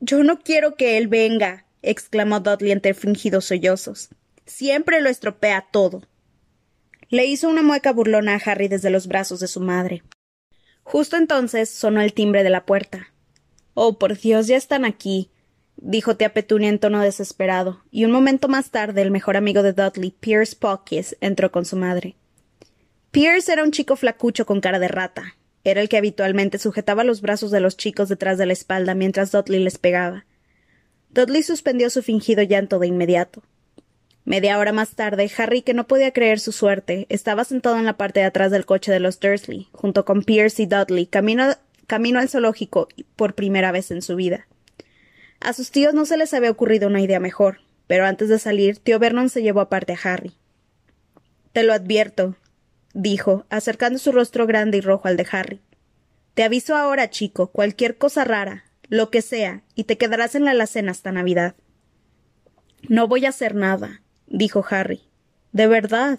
Yo 0.00 0.22
no 0.22 0.40
quiero 0.40 0.74
que 0.74 0.98
él 0.98 1.08
venga, 1.08 1.64
exclamó 1.80 2.40
Dudley 2.40 2.72
entre 2.72 2.92
fingidos 2.92 3.46
sollozos. 3.46 4.10
Siempre 4.44 5.00
lo 5.00 5.08
estropea 5.08 5.66
todo. 5.72 6.02
Le 7.08 7.24
hizo 7.24 7.48
una 7.48 7.62
mueca 7.62 7.92
burlona 7.92 8.34
a 8.34 8.50
Harry 8.50 8.68
desde 8.68 8.90
los 8.90 9.06
brazos 9.06 9.40
de 9.40 9.48
su 9.48 9.60
madre. 9.60 10.02
Justo 10.88 11.18
entonces 11.18 11.68
sonó 11.68 12.00
el 12.00 12.14
timbre 12.14 12.42
de 12.42 12.48
la 12.48 12.64
puerta. 12.64 13.12
Oh, 13.74 13.98
por 13.98 14.18
Dios, 14.18 14.46
ya 14.46 14.56
están 14.56 14.86
aquí, 14.86 15.28
dijo 15.76 16.16
tía 16.16 16.32
Petunia 16.32 16.70
en 16.70 16.78
tono 16.78 17.02
desesperado, 17.02 17.82
y 17.90 18.06
un 18.06 18.10
momento 18.10 18.48
más 18.48 18.70
tarde 18.70 19.02
el 19.02 19.10
mejor 19.10 19.36
amigo 19.36 19.62
de 19.62 19.74
Dudley, 19.74 20.14
Pierce 20.18 20.56
Pockis, 20.56 21.14
entró 21.20 21.52
con 21.52 21.66
su 21.66 21.76
madre. 21.76 22.16
Pierce 23.10 23.52
era 23.52 23.64
un 23.64 23.70
chico 23.70 23.96
flacucho 23.96 24.46
con 24.46 24.62
cara 24.62 24.78
de 24.78 24.88
rata. 24.88 25.36
Era 25.62 25.82
el 25.82 25.90
que 25.90 25.98
habitualmente 25.98 26.56
sujetaba 26.56 27.04
los 27.04 27.20
brazos 27.20 27.50
de 27.50 27.60
los 27.60 27.76
chicos 27.76 28.08
detrás 28.08 28.38
de 28.38 28.46
la 28.46 28.54
espalda 28.54 28.94
mientras 28.94 29.30
Dudley 29.30 29.62
les 29.62 29.76
pegaba. 29.76 30.24
Dudley 31.10 31.42
suspendió 31.42 31.90
su 31.90 32.02
fingido 32.02 32.42
llanto 32.42 32.78
de 32.78 32.86
inmediato. 32.86 33.42
Media 34.28 34.58
hora 34.58 34.74
más 34.74 34.90
tarde, 34.90 35.32
Harry, 35.38 35.62
que 35.62 35.72
no 35.72 35.86
podía 35.86 36.12
creer 36.12 36.38
su 36.38 36.52
suerte, 36.52 37.06
estaba 37.08 37.44
sentado 37.44 37.78
en 37.78 37.86
la 37.86 37.96
parte 37.96 38.20
de 38.20 38.26
atrás 38.26 38.50
del 38.50 38.66
coche 38.66 38.92
de 38.92 39.00
los 39.00 39.20
Dursley, 39.20 39.68
junto 39.72 40.04
con 40.04 40.22
Pierce 40.22 40.64
y 40.64 40.66
Dudley, 40.66 41.06
camino, 41.06 41.54
camino 41.86 42.18
al 42.18 42.28
zoológico 42.28 42.88
por 43.16 43.34
primera 43.34 43.72
vez 43.72 43.90
en 43.90 44.02
su 44.02 44.16
vida. 44.16 44.46
A 45.40 45.54
sus 45.54 45.70
tíos 45.70 45.94
no 45.94 46.04
se 46.04 46.18
les 46.18 46.34
había 46.34 46.50
ocurrido 46.50 46.88
una 46.88 47.00
idea 47.00 47.20
mejor, 47.20 47.62
pero 47.86 48.04
antes 48.04 48.28
de 48.28 48.38
salir, 48.38 48.78
tío 48.78 48.98
Vernon 48.98 49.30
se 49.30 49.40
llevó 49.40 49.62
aparte 49.62 49.94
a 49.94 50.12
Harry. 50.12 50.34
Te 51.54 51.62
lo 51.62 51.72
advierto, 51.72 52.36
dijo, 52.92 53.46
acercando 53.48 53.98
su 53.98 54.12
rostro 54.12 54.46
grande 54.46 54.76
y 54.76 54.82
rojo 54.82 55.08
al 55.08 55.16
de 55.16 55.26
Harry. 55.32 55.62
Te 56.34 56.42
aviso 56.42 56.76
ahora, 56.76 57.08
chico, 57.08 57.46
cualquier 57.46 57.96
cosa 57.96 58.24
rara, 58.24 58.64
lo 58.90 59.08
que 59.08 59.22
sea, 59.22 59.62
y 59.74 59.84
te 59.84 59.96
quedarás 59.96 60.34
en 60.34 60.44
la 60.44 60.50
alacena 60.50 60.90
hasta 60.90 61.12
Navidad. 61.12 61.54
No 62.90 63.08
voy 63.08 63.24
a 63.24 63.30
hacer 63.30 63.54
nada, 63.54 64.02
dijo 64.30 64.64
Harry. 64.70 65.02
De 65.52 65.66
verdad. 65.66 66.18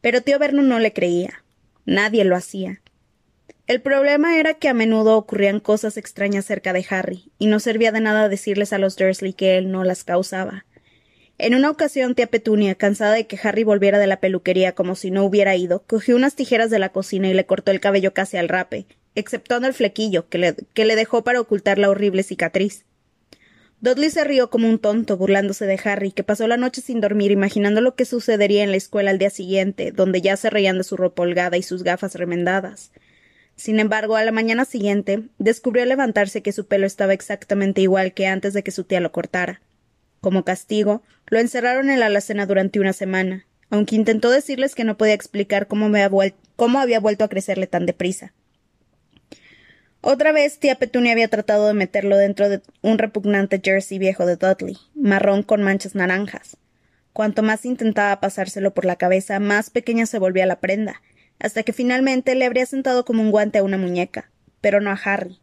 Pero 0.00 0.22
tío 0.22 0.38
Vernon 0.38 0.68
no 0.68 0.78
le 0.78 0.92
creía. 0.92 1.44
Nadie 1.86 2.24
lo 2.24 2.36
hacía. 2.36 2.80
El 3.66 3.80
problema 3.80 4.38
era 4.38 4.54
que 4.54 4.68
a 4.68 4.74
menudo 4.74 5.16
ocurrían 5.16 5.58
cosas 5.58 5.96
extrañas 5.96 6.44
cerca 6.44 6.74
de 6.74 6.84
Harry, 6.90 7.32
y 7.38 7.46
no 7.46 7.60
servía 7.60 7.92
de 7.92 8.00
nada 8.00 8.28
decirles 8.28 8.74
a 8.74 8.78
los 8.78 8.96
Dursley 8.96 9.32
que 9.32 9.56
él 9.56 9.70
no 9.70 9.84
las 9.84 10.04
causaba. 10.04 10.66
En 11.38 11.54
una 11.54 11.70
ocasión, 11.70 12.14
tía 12.14 12.26
Petunia, 12.26 12.74
cansada 12.74 13.14
de 13.14 13.26
que 13.26 13.38
Harry 13.42 13.64
volviera 13.64 13.98
de 13.98 14.06
la 14.06 14.20
peluquería 14.20 14.74
como 14.74 14.94
si 14.94 15.10
no 15.10 15.24
hubiera 15.24 15.56
ido, 15.56 15.82
cogió 15.86 16.14
unas 16.14 16.36
tijeras 16.36 16.70
de 16.70 16.78
la 16.78 16.90
cocina 16.90 17.28
y 17.28 17.34
le 17.34 17.46
cortó 17.46 17.70
el 17.70 17.80
cabello 17.80 18.12
casi 18.12 18.36
al 18.36 18.48
rape, 18.48 18.86
exceptuando 19.14 19.66
el 19.66 19.74
flequillo 19.74 20.28
que 20.28 20.38
le, 20.38 20.54
que 20.74 20.84
le 20.84 20.94
dejó 20.94 21.24
para 21.24 21.40
ocultar 21.40 21.78
la 21.78 21.88
horrible 21.88 22.22
cicatriz. 22.22 22.84
Dudley 23.84 24.08
se 24.08 24.24
rió 24.24 24.48
como 24.48 24.66
un 24.66 24.78
tonto, 24.78 25.18
burlándose 25.18 25.66
de 25.66 25.78
Harry, 25.84 26.10
que 26.10 26.24
pasó 26.24 26.48
la 26.48 26.56
noche 26.56 26.80
sin 26.80 27.02
dormir 27.02 27.30
imaginando 27.30 27.82
lo 27.82 27.94
que 27.94 28.06
sucedería 28.06 28.62
en 28.62 28.70
la 28.70 28.78
escuela 28.78 29.10
al 29.10 29.18
día 29.18 29.28
siguiente, 29.28 29.92
donde 29.92 30.22
ya 30.22 30.38
se 30.38 30.48
reían 30.48 30.78
de 30.78 30.84
su 30.84 30.96
ropa 30.96 31.22
holgada 31.22 31.58
y 31.58 31.62
sus 31.62 31.82
gafas 31.82 32.14
remendadas. 32.14 32.92
Sin 33.56 33.78
embargo, 33.80 34.16
a 34.16 34.24
la 34.24 34.32
mañana 34.32 34.64
siguiente, 34.64 35.24
descubrió 35.36 35.82
al 35.82 35.90
levantarse 35.90 36.40
que 36.40 36.52
su 36.52 36.66
pelo 36.66 36.86
estaba 36.86 37.12
exactamente 37.12 37.82
igual 37.82 38.14
que 38.14 38.26
antes 38.26 38.54
de 38.54 38.62
que 38.62 38.70
su 38.70 38.84
tía 38.84 39.00
lo 39.00 39.12
cortara. 39.12 39.60
Como 40.22 40.46
castigo, 40.46 41.02
lo 41.26 41.38
encerraron 41.38 41.90
en 41.90 42.00
la 42.00 42.06
alacena 42.06 42.46
durante 42.46 42.80
una 42.80 42.94
semana, 42.94 43.44
aunque 43.68 43.96
intentó 43.96 44.30
decirles 44.30 44.74
que 44.74 44.84
no 44.84 44.96
podía 44.96 45.12
explicar 45.12 45.66
cómo, 45.66 45.92
cómo 46.56 46.78
había 46.78 47.00
vuelto 47.00 47.22
a 47.22 47.28
crecerle 47.28 47.66
tan 47.66 47.84
deprisa. 47.84 48.32
Otra 50.06 50.32
vez 50.32 50.58
tía 50.58 50.74
Petunia 50.74 51.12
había 51.12 51.28
tratado 51.28 51.66
de 51.66 51.72
meterlo 51.72 52.18
dentro 52.18 52.50
de 52.50 52.60
un 52.82 52.98
repugnante 52.98 53.62
jersey 53.64 53.98
viejo 53.98 54.26
de 54.26 54.36
Dudley, 54.36 54.76
marrón 54.94 55.42
con 55.42 55.62
manchas 55.62 55.94
naranjas. 55.94 56.58
Cuanto 57.14 57.42
más 57.42 57.64
intentaba 57.64 58.20
pasárselo 58.20 58.74
por 58.74 58.84
la 58.84 58.96
cabeza, 58.96 59.40
más 59.40 59.70
pequeña 59.70 60.04
se 60.04 60.18
volvía 60.18 60.44
la 60.44 60.60
prenda, 60.60 61.00
hasta 61.38 61.62
que 61.62 61.72
finalmente 61.72 62.34
le 62.34 62.44
habría 62.44 62.66
sentado 62.66 63.06
como 63.06 63.22
un 63.22 63.30
guante 63.30 63.56
a 63.56 63.62
una 63.62 63.78
muñeca, 63.78 64.30
pero 64.60 64.82
no 64.82 64.90
a 64.90 65.00
Harry. 65.02 65.40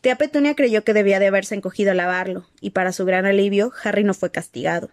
Tía 0.00 0.16
Petunia 0.16 0.54
creyó 0.54 0.82
que 0.82 0.94
debía 0.94 1.18
de 1.18 1.26
haberse 1.26 1.54
encogido 1.54 1.90
a 1.90 1.94
lavarlo, 1.94 2.48
y 2.62 2.70
para 2.70 2.90
su 2.90 3.04
gran 3.04 3.26
alivio, 3.26 3.70
Harry 3.84 4.02
no 4.02 4.14
fue 4.14 4.30
castigado. 4.30 4.92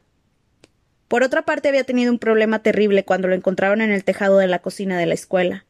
Por 1.07 1.23
otra 1.23 1.43
parte, 1.43 1.69
había 1.69 1.85
tenido 1.85 2.11
un 2.11 2.19
problema 2.19 2.61
terrible 2.61 3.05
cuando 3.05 3.29
lo 3.29 3.35
encontraron 3.35 3.79
en 3.79 3.91
el 3.91 4.03
tejado 4.03 4.37
de 4.37 4.47
la 4.47 4.59
cocina 4.59 4.99
de 4.99 5.05
la 5.05 5.13
escuela. 5.13 5.65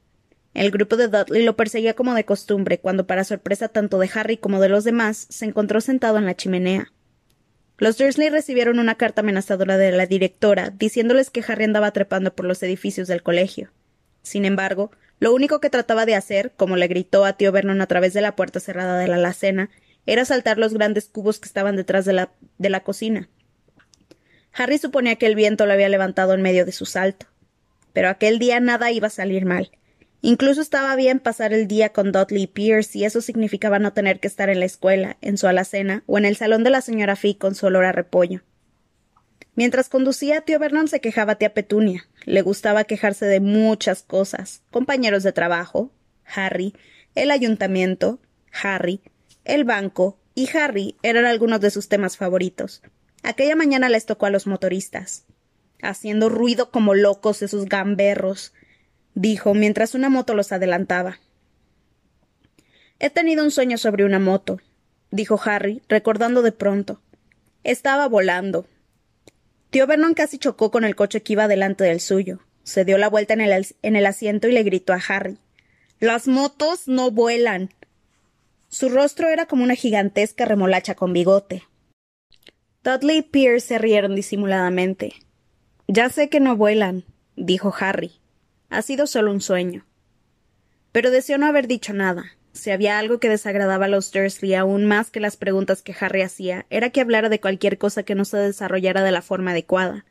El 0.54 0.72
grupo 0.72 0.98
de 0.98 1.08
Dudley 1.08 1.44
lo 1.44 1.56
perseguía 1.56 1.94
como 1.94 2.14
de 2.14 2.26
costumbre, 2.26 2.80
cuando, 2.80 3.08
para 3.08 3.24
sorpresa 3.24 3.70
tanto 3.70 4.00
de 4.00 4.10
Harry 4.14 4.38
como 4.38 4.60
de 4.60 4.70
los 4.70 4.84
demás, 4.84 5.28
se 5.30 5.46
encontró 5.46 5.80
sentado 5.80 6.18
en 6.18 6.26
la 6.26 6.36
chimenea. 6.36 6.92
Los 7.78 7.98
Dursley 7.98 8.30
recibieron 8.30 8.78
una 8.78 8.96
carta 8.96 9.22
amenazadora 9.22 9.78
de 9.78 9.92
la 9.92 10.06
directora, 10.06 10.70
diciéndoles 10.70 11.30
que 11.30 11.44
Harry 11.48 11.64
andaba 11.64 11.92
trepando 11.92 12.36
por 12.36 12.46
los 12.46 12.62
edificios 12.62 13.08
del 13.08 13.24
colegio. 13.24 13.72
Sin 14.22 14.46
embargo, 14.46 14.92
lo 15.20 15.34
único 15.34 15.60
que 15.60 15.70
trataba 15.70 16.06
de 16.06 16.16
hacer, 16.16 16.52
como 16.56 16.76
le 16.76 16.88
gritó 16.88 17.26
a 17.26 17.34
tío 17.34 17.52
Vernon 17.52 17.82
a 17.82 17.88
través 17.88 18.14
de 18.14 18.22
la 18.22 18.36
puerta 18.36 18.60
cerrada 18.60 19.00
de 19.00 19.08
la 19.08 19.16
alacena, 19.16 19.70
era 20.06 20.26
saltar 20.26 20.58
los 20.58 20.74
grandes 20.74 21.08
cubos 21.08 21.40
que 21.40 21.48
estaban 21.48 21.76
detrás 21.76 22.06
de 22.06 22.14
la, 22.14 22.32
de 22.58 22.70
la 22.70 22.82
cocina. 22.82 23.30
Harry 24.54 24.78
suponía 24.78 25.16
que 25.16 25.28
el 25.28 25.36
viento 25.36 25.66
lo 25.66 25.74
había 25.74 25.90
levantado 25.90 26.34
en 26.34 26.42
medio 26.42 26.66
de 26.66 26.72
su 26.72 26.86
salto. 26.86 27.28
Pero 27.94 28.10
aquel 28.10 28.38
día 28.38 28.60
nada 28.60 28.92
iba 28.92 29.08
a 29.08 29.12
salir 29.12 29.46
mal. 29.46 29.72
Incluso 30.22 30.62
estaba 30.62 30.96
bien 30.96 31.20
pasar 31.20 31.52
el 31.52 31.68
día 31.68 31.90
con 31.90 32.12
Dudley 32.12 32.46
Pierce 32.46 32.98
y 32.98 33.06
eso 33.06 33.22
significaba 33.22 33.80
no 33.80 33.94
tener 33.94 34.20
que 34.20 34.28
estar 34.28 34.50
en 34.50 34.60
la 34.60 34.66
escuela, 34.66 35.18
en 35.22 35.38
su 35.38 35.48
alacena 35.48 36.04
o 36.06 36.20
en 36.20 36.26
el 36.26 36.36
salón 36.36 36.64
de 36.64 36.70
la 36.70 36.82
señora 36.82 37.16
Fee 37.16 37.36
con 37.36 37.56
su 37.56 37.66
olor 37.66 37.86
a 37.86 37.92
repollo. 37.92 38.42
Mientras 39.56 39.90
conducía, 39.90 40.42
tío 40.42 40.60
Vernon 40.60 40.88
se 40.88 41.02
quejaba 41.02 41.34
a 41.34 41.36
tía 41.36 41.54
Petunia. 41.54 42.08
Le 42.26 42.42
gustaba 42.42 42.84
quejarse 42.84 43.26
de 43.26 43.40
muchas 43.40 44.04
cosas. 44.04 44.62
Compañeros 44.70 45.24
de 45.24 45.34
trabajo, 45.34 45.92
Harry, 46.24 46.74
el 47.16 47.32
ayuntamiento, 47.32 48.20
Harry, 48.64 49.02
el 49.44 49.64
banco 49.64 50.20
y 50.36 50.50
Harry 50.56 50.96
eran 51.02 51.26
algunos 51.26 51.60
de 51.62 51.72
sus 51.72 51.90
temas 51.90 52.16
favoritos. 52.16 52.82
Aquella 53.24 53.56
mañana 53.56 53.90
les 53.90 54.06
tocó 54.06 54.28
a 54.28 54.30
los 54.30 54.48
motoristas, 54.48 55.26
haciendo 55.82 56.30
ruido 56.30 56.72
como 56.72 56.94
locos 56.94 57.42
esos 57.42 57.66
gamberros, 57.66 58.54
dijo 59.14 59.54
mientras 59.54 59.96
una 59.96 60.10
moto 60.10 60.34
los 60.34 60.52
adelantaba. 60.52 61.20
He 63.00 63.10
tenido 63.10 63.44
un 63.44 63.52
sueño 63.52 63.78
sobre 63.78 64.06
una 64.06 64.20
moto, 64.20 64.60
dijo 65.10 65.40
Harry, 65.44 65.82
recordando 65.88 66.42
de 66.42 66.52
pronto. 66.52 67.02
Estaba 67.64 68.08
volando. 68.08 68.66
Tío 69.70 69.88
Vernon 69.88 70.14
casi 70.14 70.38
chocó 70.38 70.72
con 70.72 70.84
el 70.84 70.96
coche 70.96 71.24
que 71.24 71.34
iba 71.34 71.48
delante 71.48 71.84
del 71.84 72.00
suyo. 72.00 72.40
Se 72.64 72.86
dio 72.86 72.98
la 72.98 73.10
vuelta 73.10 73.34
en 73.34 73.42
el, 73.42 73.68
en 73.82 73.96
el 73.96 74.06
asiento 74.06 74.48
y 74.48 74.52
le 74.52 74.64
gritó 74.64 74.94
a 74.94 75.02
Harry. 75.08 75.38
Las 76.00 76.28
motos 76.28 76.88
no 76.88 77.12
vuelan. 77.12 77.74
Su 78.70 78.90
rostro 78.90 79.30
era 79.30 79.48
como 79.48 79.64
una 79.64 79.76
gigantesca 79.76 80.46
remolacha 80.46 80.96
con 80.96 81.14
bigote. 81.14 81.64
Dudley 82.84 83.18
y 83.18 83.22
Pierce 83.22 83.68
se 83.68 83.78
rieron 83.78 84.16
disimuladamente. 84.16 85.14
Ya 85.88 86.10
sé 86.10 86.30
que 86.30 86.40
no 86.40 86.56
vuelan, 86.56 87.04
dijo 87.36 87.74
Harry. 87.80 88.21
Ha 88.72 88.82
sido 88.82 89.06
solo 89.06 89.32
un 89.32 89.42
sueño. 89.42 89.86
Pero 90.94 91.12
deseó 91.12 91.38
no 91.38 91.46
haber 91.46 91.68
dicho 91.68 91.92
nada. 91.92 92.38
Si 92.54 92.72
había 92.72 93.00
algo 93.00 93.20
que 93.20 93.28
desagradaba 93.28 93.86
a 93.86 93.90
los 93.90 94.14
Dursley 94.14 94.56
aún 94.56 94.86
más 94.86 95.12
que 95.12 95.20
las 95.20 95.36
preguntas 95.36 95.82
que 95.82 95.94
Harry 96.00 96.22
hacía, 96.22 96.66
era 96.70 96.90
que 96.90 97.02
hablara 97.02 97.28
de 97.28 97.42
cualquier 97.42 97.78
cosa 97.78 98.04
que 98.04 98.16
no 98.16 98.24
se 98.24 98.38
desarrollara 98.38 99.04
de 99.04 99.12
la 99.12 99.22
forma 99.22 99.52
adecuada, 99.52 100.06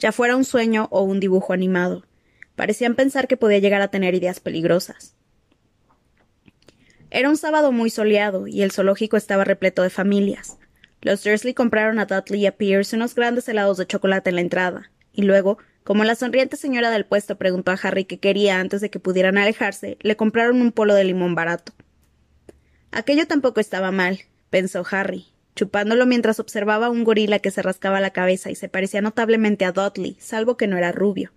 ya 0.00 0.10
fuera 0.10 0.36
un 0.36 0.44
sueño 0.44 0.88
o 0.90 1.02
un 1.02 1.20
dibujo 1.20 1.52
animado. 1.52 2.04
Parecían 2.56 2.96
pensar 2.96 3.28
que 3.28 3.36
podía 3.36 3.60
llegar 3.60 3.80
a 3.80 3.92
tener 3.92 4.12
ideas 4.16 4.40
peligrosas. 4.40 5.14
Era 7.10 7.28
un 7.28 7.36
sábado 7.36 7.70
muy 7.70 7.90
soleado 7.90 8.48
y 8.48 8.62
el 8.62 8.72
zoológico 8.72 9.16
estaba 9.16 9.44
repleto 9.44 9.84
de 9.84 9.90
familias. 9.90 10.58
Los 11.00 11.22
Dursley 11.22 11.54
compraron 11.54 12.00
a 12.00 12.06
Dudley 12.06 12.40
y 12.40 12.46
a 12.46 12.56
Pierce 12.56 12.96
unos 12.96 13.14
grandes 13.14 13.48
helados 13.48 13.76
de 13.76 13.86
chocolate 13.86 14.30
en 14.30 14.36
la 14.36 14.42
entrada, 14.42 14.90
y 15.12 15.22
luego 15.22 15.58
como 15.84 16.04
la 16.04 16.14
sonriente 16.14 16.56
señora 16.56 16.90
del 16.90 17.06
puesto 17.06 17.36
preguntó 17.36 17.70
a 17.70 17.78
Harry 17.82 18.04
qué 18.04 18.18
quería 18.18 18.60
antes 18.60 18.80
de 18.80 18.90
que 18.90 19.00
pudieran 19.00 19.38
alejarse, 19.38 19.96
le 20.00 20.16
compraron 20.16 20.60
un 20.60 20.72
polo 20.72 20.94
de 20.94 21.04
limón 21.04 21.34
barato. 21.34 21.72
Aquello 22.92 23.26
tampoco 23.26 23.60
estaba 23.60 23.90
mal, 23.90 24.20
pensó 24.50 24.84
Harry, 24.90 25.26
chupándolo 25.54 26.06
mientras 26.06 26.40
observaba 26.40 26.86
a 26.86 26.90
un 26.90 27.04
gorila 27.04 27.38
que 27.38 27.50
se 27.50 27.62
rascaba 27.62 28.00
la 28.00 28.10
cabeza 28.10 28.50
y 28.50 28.54
se 28.54 28.68
parecía 28.68 29.00
notablemente 29.00 29.64
a 29.64 29.72
Dudley, 29.72 30.16
salvo 30.18 30.56
que 30.56 30.66
no 30.66 30.76
era 30.76 30.92
rubio. 30.92 31.32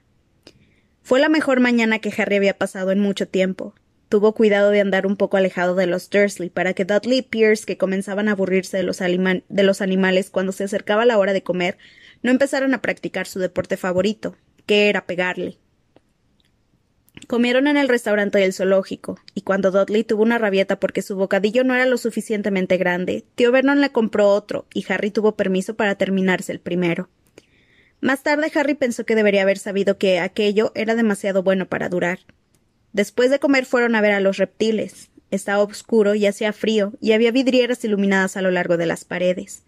Fue 1.04 1.20
la 1.20 1.30
mejor 1.30 1.60
mañana 1.60 2.00
que 2.00 2.14
Harry 2.18 2.38
había 2.38 2.58
pasado 2.58 2.92
en 2.92 3.00
mucho 3.00 3.28
tiempo. 3.28 3.76
Tuvo 4.08 4.34
cuidado 4.34 4.70
de 4.70 4.80
andar 4.80 5.06
un 5.06 5.18
poco 5.18 5.38
alejado 5.38 5.76
de 5.76 5.88
los 5.88 6.10
Dursley 6.10 6.50
para 6.50 6.74
que 6.74 6.86
Dudley 6.86 7.20
y 7.20 7.22
Pierce, 7.24 7.66
que 7.66 7.78
comenzaban 7.78 8.30
a 8.30 8.34
aburrirse 8.34 8.78
de 8.78 8.84
los, 8.84 9.00
de 9.00 9.64
los 9.64 9.82
animales 9.82 10.30
cuando 10.30 10.52
se 10.52 10.64
acercaba 10.64 11.06
la 11.06 11.18
hora 11.18 11.34
de 11.34 11.44
comer, 11.44 11.78
no 12.24 12.32
empezaron 12.32 12.74
a 12.74 12.82
practicar 12.82 13.28
su 13.28 13.40
deporte 13.40 13.78
favorito, 13.78 14.36
que 14.66 14.90
era 14.90 15.06
pegarle. 15.06 15.60
Comieron 17.28 17.68
en 17.68 17.78
el 17.78 17.90
restaurante 17.90 18.40
del 18.40 18.54
zoológico, 18.54 19.20
y 19.36 19.42
cuando 19.42 19.72
Dudley 19.72 20.04
tuvo 20.04 20.24
una 20.24 20.40
rabieta 20.40 20.80
porque 20.80 21.02
su 21.02 21.16
bocadillo 21.16 21.64
no 21.64 21.76
era 21.76 21.86
lo 21.86 21.98
suficientemente 21.98 22.78
grande, 22.78 23.24
tío 23.36 23.52
Vernon 23.52 23.82
le 23.82 23.92
compró 23.92 24.30
otro, 24.30 24.66
y 24.74 24.84
Harry 24.92 25.12
tuvo 25.12 25.36
permiso 25.36 25.76
para 25.76 25.96
terminarse 25.96 26.52
el 26.52 26.60
primero. 26.60 27.10
Más 28.02 28.24
tarde 28.24 28.52
Harry 28.56 28.74
pensó 28.74 29.06
que 29.06 29.16
debería 29.16 29.44
haber 29.44 29.58
sabido 29.58 29.98
que 29.98 30.20
aquello 30.20 30.72
era 30.76 30.96
demasiado 30.96 31.44
bueno 31.44 31.68
para 31.68 31.88
durar. 31.88 32.20
Después 32.92 33.30
de 33.30 33.40
comer 33.40 33.66
fueron 33.66 33.96
a 33.96 34.02
ver 34.02 34.12
a 34.12 34.20
los 34.20 34.38
reptiles. 34.38 35.10
Estaba 35.32 35.64
oscuro 35.64 36.14
y 36.14 36.26
hacía 36.26 36.52
frío, 36.52 36.94
y 37.00 37.14
había 37.14 37.32
vidrieras 37.32 37.84
iluminadas 37.86 38.36
a 38.36 38.42
lo 38.42 38.52
largo 38.52 38.76
de 38.76 38.86
las 38.88 39.06
paredes. 39.06 39.64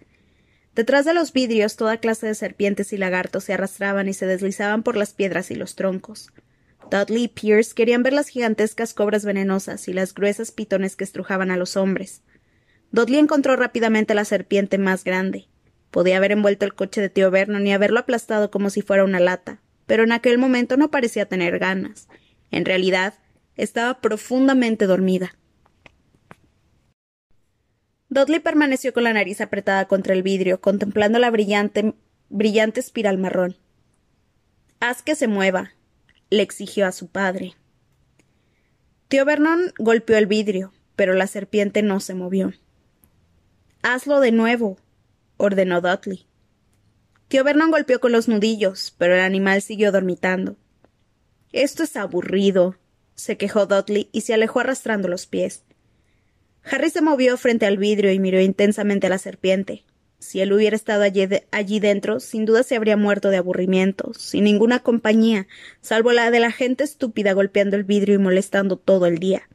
Detrás 0.76 1.06
de 1.06 1.14
los 1.14 1.32
vidrios 1.32 1.78
toda 1.78 1.98
clase 1.98 2.28
de 2.28 2.36
serpientes 2.36 2.92
y 2.92 2.98
lagartos 2.98 3.46
se 3.46 3.54
arrastraban 3.54 4.10
y 4.10 4.14
se 4.14 4.26
deslizaban 4.26 4.84
por 4.84 4.98
las 4.98 5.14
piedras 5.14 5.50
y 5.50 5.56
los 5.56 5.76
troncos. 5.76 6.34
Dudley 6.92 7.24
y 7.24 7.28
Pierce 7.30 7.74
querían 7.74 8.04
ver 8.04 8.12
las 8.12 8.28
gigantescas 8.28 8.94
cobras 8.94 9.24
venenosas 9.24 9.88
y 9.88 9.94
las 9.94 10.14
gruesas 10.14 10.52
pitones 10.52 10.98
que 10.98 11.06
estrujaban 11.06 11.50
a 11.50 11.58
los 11.58 11.78
hombres. 11.78 12.24
Dudley 12.92 13.20
encontró 13.20 13.56
rápidamente 13.56 14.14
la 14.14 14.26
serpiente 14.26 14.78
más 14.78 15.06
grande. 15.06 15.48
Podía 15.92 16.18
haber 16.18 16.34
envuelto 16.34 16.66
el 16.66 16.76
coche 16.76 17.00
de 17.00 17.10
tío 17.10 17.32
Vernon 17.32 17.66
y 17.66 17.72
haberlo 17.72 18.02
aplastado 18.02 18.52
como 18.52 18.70
si 18.70 18.82
fuera 18.82 19.06
una 19.06 19.22
lata, 19.22 19.62
pero 19.86 20.04
en 20.04 20.12
aquel 20.12 20.38
momento 20.38 20.76
no 20.76 20.92
parecía 20.92 21.26
tener 21.26 21.58
ganas. 21.58 22.10
En 22.52 22.66
realidad, 22.66 23.14
estaba 23.56 24.02
profundamente 24.02 24.88
dormida. 24.88 25.36
Dudley 28.16 28.40
permaneció 28.40 28.94
con 28.94 29.04
la 29.04 29.12
nariz 29.12 29.42
apretada 29.42 29.90
contra 29.90 30.14
el 30.14 30.24
vidrio, 30.24 30.62
contemplando 30.62 31.20
la 31.20 31.30
brillante, 31.30 31.96
brillante 32.30 32.80
espiral 32.80 33.18
marrón. 33.18 33.58
Haz 34.80 35.04
que 35.04 35.16
se 35.16 35.28
mueva, 35.28 35.74
le 36.30 36.42
exigió 36.42 36.88
a 36.88 36.94
su 36.94 37.10
padre. 37.10 37.56
Tío 39.10 39.26
Vernon 39.26 39.74
golpeó 39.78 40.16
el 40.16 40.28
vidrio, 40.28 40.72
pero 40.96 41.14
la 41.14 41.28
serpiente 41.28 41.84
no 41.84 42.00
se 42.00 42.14
movió. 42.14 42.54
Hazlo 43.82 44.22
de 44.22 44.32
nuevo, 44.32 44.78
ordenó 45.36 45.82
Dudley. 45.82 46.26
Tío 47.28 47.44
Vernon 47.44 47.70
golpeó 47.70 48.00
con 48.00 48.14
los 48.14 48.30
nudillos, 48.30 48.96
pero 48.98 49.16
el 49.16 49.20
animal 49.20 49.62
siguió 49.62 49.92
dormitando. 49.92 50.56
Esto 51.52 51.84
es 51.84 51.98
aburrido, 51.98 52.78
se 53.16 53.36
quejó 53.36 53.66
Dudley 53.66 54.08
y 54.14 54.22
se 54.22 54.34
alejó 54.34 54.62
arrastrando 54.62 55.10
los 55.10 55.26
pies. 55.26 55.65
Harry 56.70 56.90
se 56.90 57.02
movió 57.02 57.38
frente 57.38 57.66
al 57.66 57.78
vidrio 57.78 58.12
y 58.12 58.20
miró 58.20 58.42
intensamente 58.42 59.08
a 59.08 59.10
la 59.10 59.18
serpiente. 59.18 59.84
Si 60.20 60.42
él 60.42 60.54
hubiera 60.54 60.76
estado 60.76 61.04
allí, 61.04 61.80
dentro, 61.80 62.20
sin 62.20 62.46
duda 62.46 62.64
se 62.64 62.76
habría 62.76 62.98
muerto 62.98 63.30
de 63.30 63.38
aburrimiento, 63.38 64.14
sin 64.16 64.46
ninguna 64.46 64.80
compañía, 64.80 65.48
salvo 65.82 66.14
la 66.14 66.32
de 66.32 66.40
la 66.40 66.52
gente 66.52 66.84
estúpida 66.84 67.34
golpeando 67.34 67.76
el 67.76 67.84
vidrio 67.84 68.16
y 68.16 68.18
molestando 68.18 68.78
todo 68.78 69.06
el 69.06 69.20
día. 69.20 69.48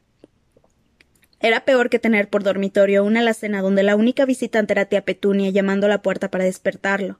Era 1.40 1.64
peor 1.64 1.88
que 1.88 1.99
tener 1.99 2.29
por 2.29 2.45
dormitorio 2.45 3.02
una 3.02 3.21
alacena 3.21 3.62
donde 3.62 3.83
la 3.83 3.97
única 3.97 4.26
visitante 4.26 4.75
era 4.75 4.85
tía 4.85 5.05
Petunia 5.05 5.50
llamando 5.50 5.87
a 5.87 5.90
la 5.90 6.02
puerta 6.02 6.31
para 6.31 6.45
despertarlo. 6.45 7.19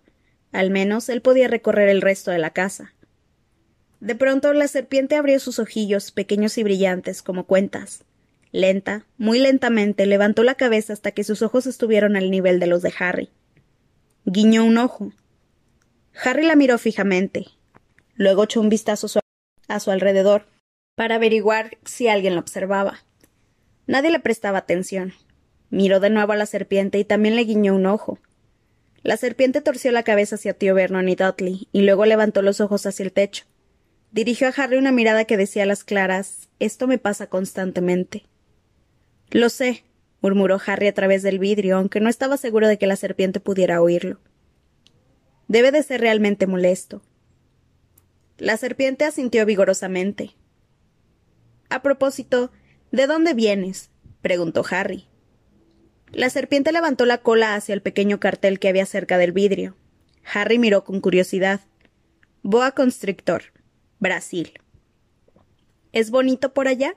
Al 0.53 0.71
menos 0.71 1.09
él 1.09 1.23
podía 1.23 1.49
recorrer 1.49 1.89
el 1.89 2.03
resto 2.03 2.31
de 2.31 2.39
la 2.39 2.51
casa. 2.51 2.95
De 3.99 4.15
pronto 4.15 4.53
la 4.53 4.69
serpiente 4.69 5.17
abrió 5.17 5.41
sus 5.41 5.59
ojillos 5.59 6.13
pequeños 6.13 6.57
y 6.59 6.63
brillantes 6.63 7.23
como 7.23 7.47
cuentas. 7.47 8.05
Lenta, 8.52 9.07
muy 9.16 9.38
lentamente, 9.38 10.07
levantó 10.07 10.42
la 10.42 10.57
cabeza 10.57 10.92
hasta 10.92 11.12
que 11.12 11.25
sus 11.25 11.42
ojos 11.42 11.66
estuvieron 11.66 12.16
al 12.16 12.30
nivel 12.30 12.59
de 12.59 12.66
los 12.66 12.83
de 12.83 12.92
Harry. 12.99 13.30
Guiñó 14.25 14.64
un 14.64 14.78
ojo. 14.78 15.12
Harry 16.23 16.45
la 16.45 16.57
miró 16.57 16.76
fijamente. 16.78 17.47
Luego 18.14 18.45
echó 18.45 18.61
un 18.61 18.69
vistazo 18.69 19.07
a 19.69 19.80
su 19.80 19.90
alrededor 19.90 20.47
para 20.97 21.14
averiguar 21.14 21.78
si 21.85 22.09
alguien 22.09 22.35
la 22.35 22.40
observaba. 22.40 23.04
Nadie 23.87 24.11
le 24.11 24.21
prestaba 24.21 24.59
atención. 24.59 25.14
Miró 25.71 26.00
de 26.00 26.11
nuevo 26.11 26.33
a 26.33 26.37
la 26.37 26.47
serpiente 26.47 26.99
y 26.99 27.04
también 27.04 27.37
le 27.37 27.45
guiñó 27.45 27.75
un 27.75 27.87
ojo. 27.87 28.19
La 29.02 29.16
serpiente 29.16 29.61
torció 29.62 29.92
la 29.92 30.02
cabeza 30.02 30.35
hacia 30.35 30.54
tío 30.54 30.75
Vernon 30.75 31.09
y 31.09 31.14
Dudley, 31.14 31.69
y 31.73 31.83
luego 31.83 32.04
levantó 32.04 32.42
los 32.42 32.61
ojos 32.61 32.85
hacia 32.85 33.04
el 33.04 33.12
techo. 33.12 33.45
Dirigió 34.12 34.49
a 34.49 34.50
Harry 34.50 34.76
una 34.76 34.92
mirada 34.92 35.25
que 35.25 35.37
decía 35.37 35.62
a 35.62 35.66
las 35.66 35.85
claras 35.85 36.49
Esto 36.59 36.87
me 36.87 36.99
pasa 36.99 37.28
constantemente. 37.28 38.25
Lo 39.31 39.49
sé, 39.49 39.85
murmuró 40.21 40.59
Harry 40.67 40.89
a 40.89 40.95
través 40.95 41.23
del 41.23 41.39
vidrio, 41.39 41.77
aunque 41.77 42.01
no 42.01 42.09
estaba 42.09 42.37
seguro 42.37 42.69
de 42.69 42.79
que 42.79 42.87
la 42.87 42.97
serpiente 42.97 43.41
pudiera 43.41 43.81
oírlo. 43.81 44.19
Debe 45.49 45.73
de 45.73 45.83
ser 45.83 46.01
realmente 46.01 46.47
molesto. 46.47 47.03
La 48.39 48.57
serpiente 48.57 49.05
asintió 49.05 49.45
vigorosamente. 49.47 50.31
A 51.69 51.83
propósito, 51.83 52.51
¿De 52.91 53.07
dónde 53.07 53.35
vienes? 53.35 53.91
preguntó 54.21 54.65
Harry. 54.69 55.07
La 56.13 56.29
serpiente 56.29 56.73
levantó 56.73 57.07
la 57.07 57.19
cola 57.19 57.55
hacia 57.55 57.73
el 57.73 57.83
pequeño 57.83 58.19
cartel 58.19 58.59
que 58.59 58.69
había 58.69 58.85
cerca 58.85 59.17
del 59.17 59.31
vidrio. 59.31 59.77
Harry 60.25 60.59
miró 60.59 60.83
con 60.85 61.01
curiosidad. 61.01 61.61
Boa 62.43 62.73
constrictor, 62.73 63.43
Brasil. 64.01 64.55
¿Es 65.93 66.11
bonito 66.11 66.53
por 66.53 66.67
allá? 66.67 66.97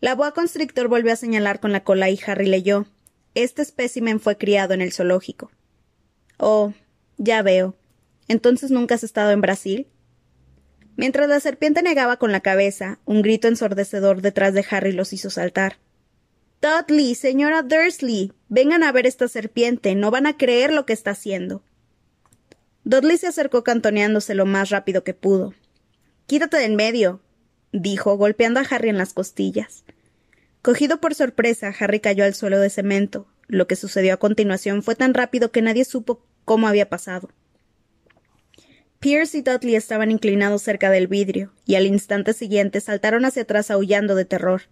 La 0.00 0.14
boa 0.14 0.32
constrictor 0.32 0.86
volvió 0.86 1.12
a 1.12 1.16
señalar 1.16 1.58
con 1.58 1.72
la 1.72 1.82
cola 1.82 2.08
y 2.08 2.20
Harry 2.24 2.46
leyó. 2.46 2.86
Este 3.34 3.62
espécimen 3.62 4.20
fue 4.20 4.36
criado 4.36 4.72
en 4.72 4.80
el 4.80 4.92
zoológico. 4.92 5.50
Oh, 6.38 6.72
ya 7.16 7.42
veo. 7.42 7.74
¿Entonces 8.28 8.70
nunca 8.70 8.94
has 8.94 9.02
estado 9.02 9.32
en 9.32 9.40
Brasil? 9.40 9.88
Mientras 10.96 11.28
la 11.28 11.40
serpiente 11.40 11.82
negaba 11.82 12.16
con 12.16 12.30
la 12.30 12.40
cabeza, 12.40 13.00
un 13.04 13.22
grito 13.22 13.48
ensordecedor 13.48 14.22
detrás 14.22 14.54
de 14.54 14.64
Harry 14.70 14.92
los 14.92 15.12
hizo 15.12 15.30
saltar. 15.30 15.78
Dudley, 16.60 17.14
señora 17.14 17.62
Dursley, 17.62 18.32
vengan 18.48 18.82
a 18.82 18.92
ver 18.92 19.06
esta 19.06 19.28
serpiente, 19.28 19.94
no 19.94 20.10
van 20.10 20.26
a 20.26 20.36
creer 20.36 20.72
lo 20.72 20.86
que 20.86 20.92
está 20.92 21.12
haciendo. 21.12 21.62
Dudley 22.84 23.18
se 23.18 23.28
acercó 23.28 23.64
cantoneándose 23.64 24.34
lo 24.34 24.46
más 24.46 24.70
rápido 24.70 25.04
que 25.04 25.14
pudo. 25.14 25.54
Quítate 26.26 26.56
de 26.56 26.64
en 26.64 26.76
medio, 26.76 27.20
dijo, 27.72 28.16
golpeando 28.16 28.60
a 28.60 28.64
Harry 28.64 28.88
en 28.88 28.98
las 28.98 29.12
costillas. 29.12 29.84
Cogido 30.62 31.00
por 31.00 31.14
sorpresa, 31.14 31.72
Harry 31.78 32.00
cayó 32.00 32.24
al 32.24 32.34
suelo 32.34 32.58
de 32.60 32.70
cemento. 32.70 33.26
Lo 33.46 33.66
que 33.66 33.76
sucedió 33.76 34.14
a 34.14 34.18
continuación 34.18 34.82
fue 34.82 34.94
tan 34.94 35.14
rápido 35.14 35.50
que 35.50 35.62
nadie 35.62 35.84
supo 35.84 36.24
cómo 36.44 36.68
había 36.68 36.88
pasado. 36.88 37.30
Pierce 39.00 39.38
y 39.38 39.42
Dudley 39.42 39.76
estaban 39.76 40.10
inclinados 40.10 40.62
cerca 40.62 40.90
del 40.90 41.06
vidrio, 41.06 41.52
y 41.64 41.76
al 41.76 41.86
instante 41.86 42.32
siguiente 42.32 42.80
saltaron 42.80 43.24
hacia 43.24 43.42
atrás 43.42 43.70
aullando 43.70 44.16
de 44.16 44.24
terror. 44.24 44.62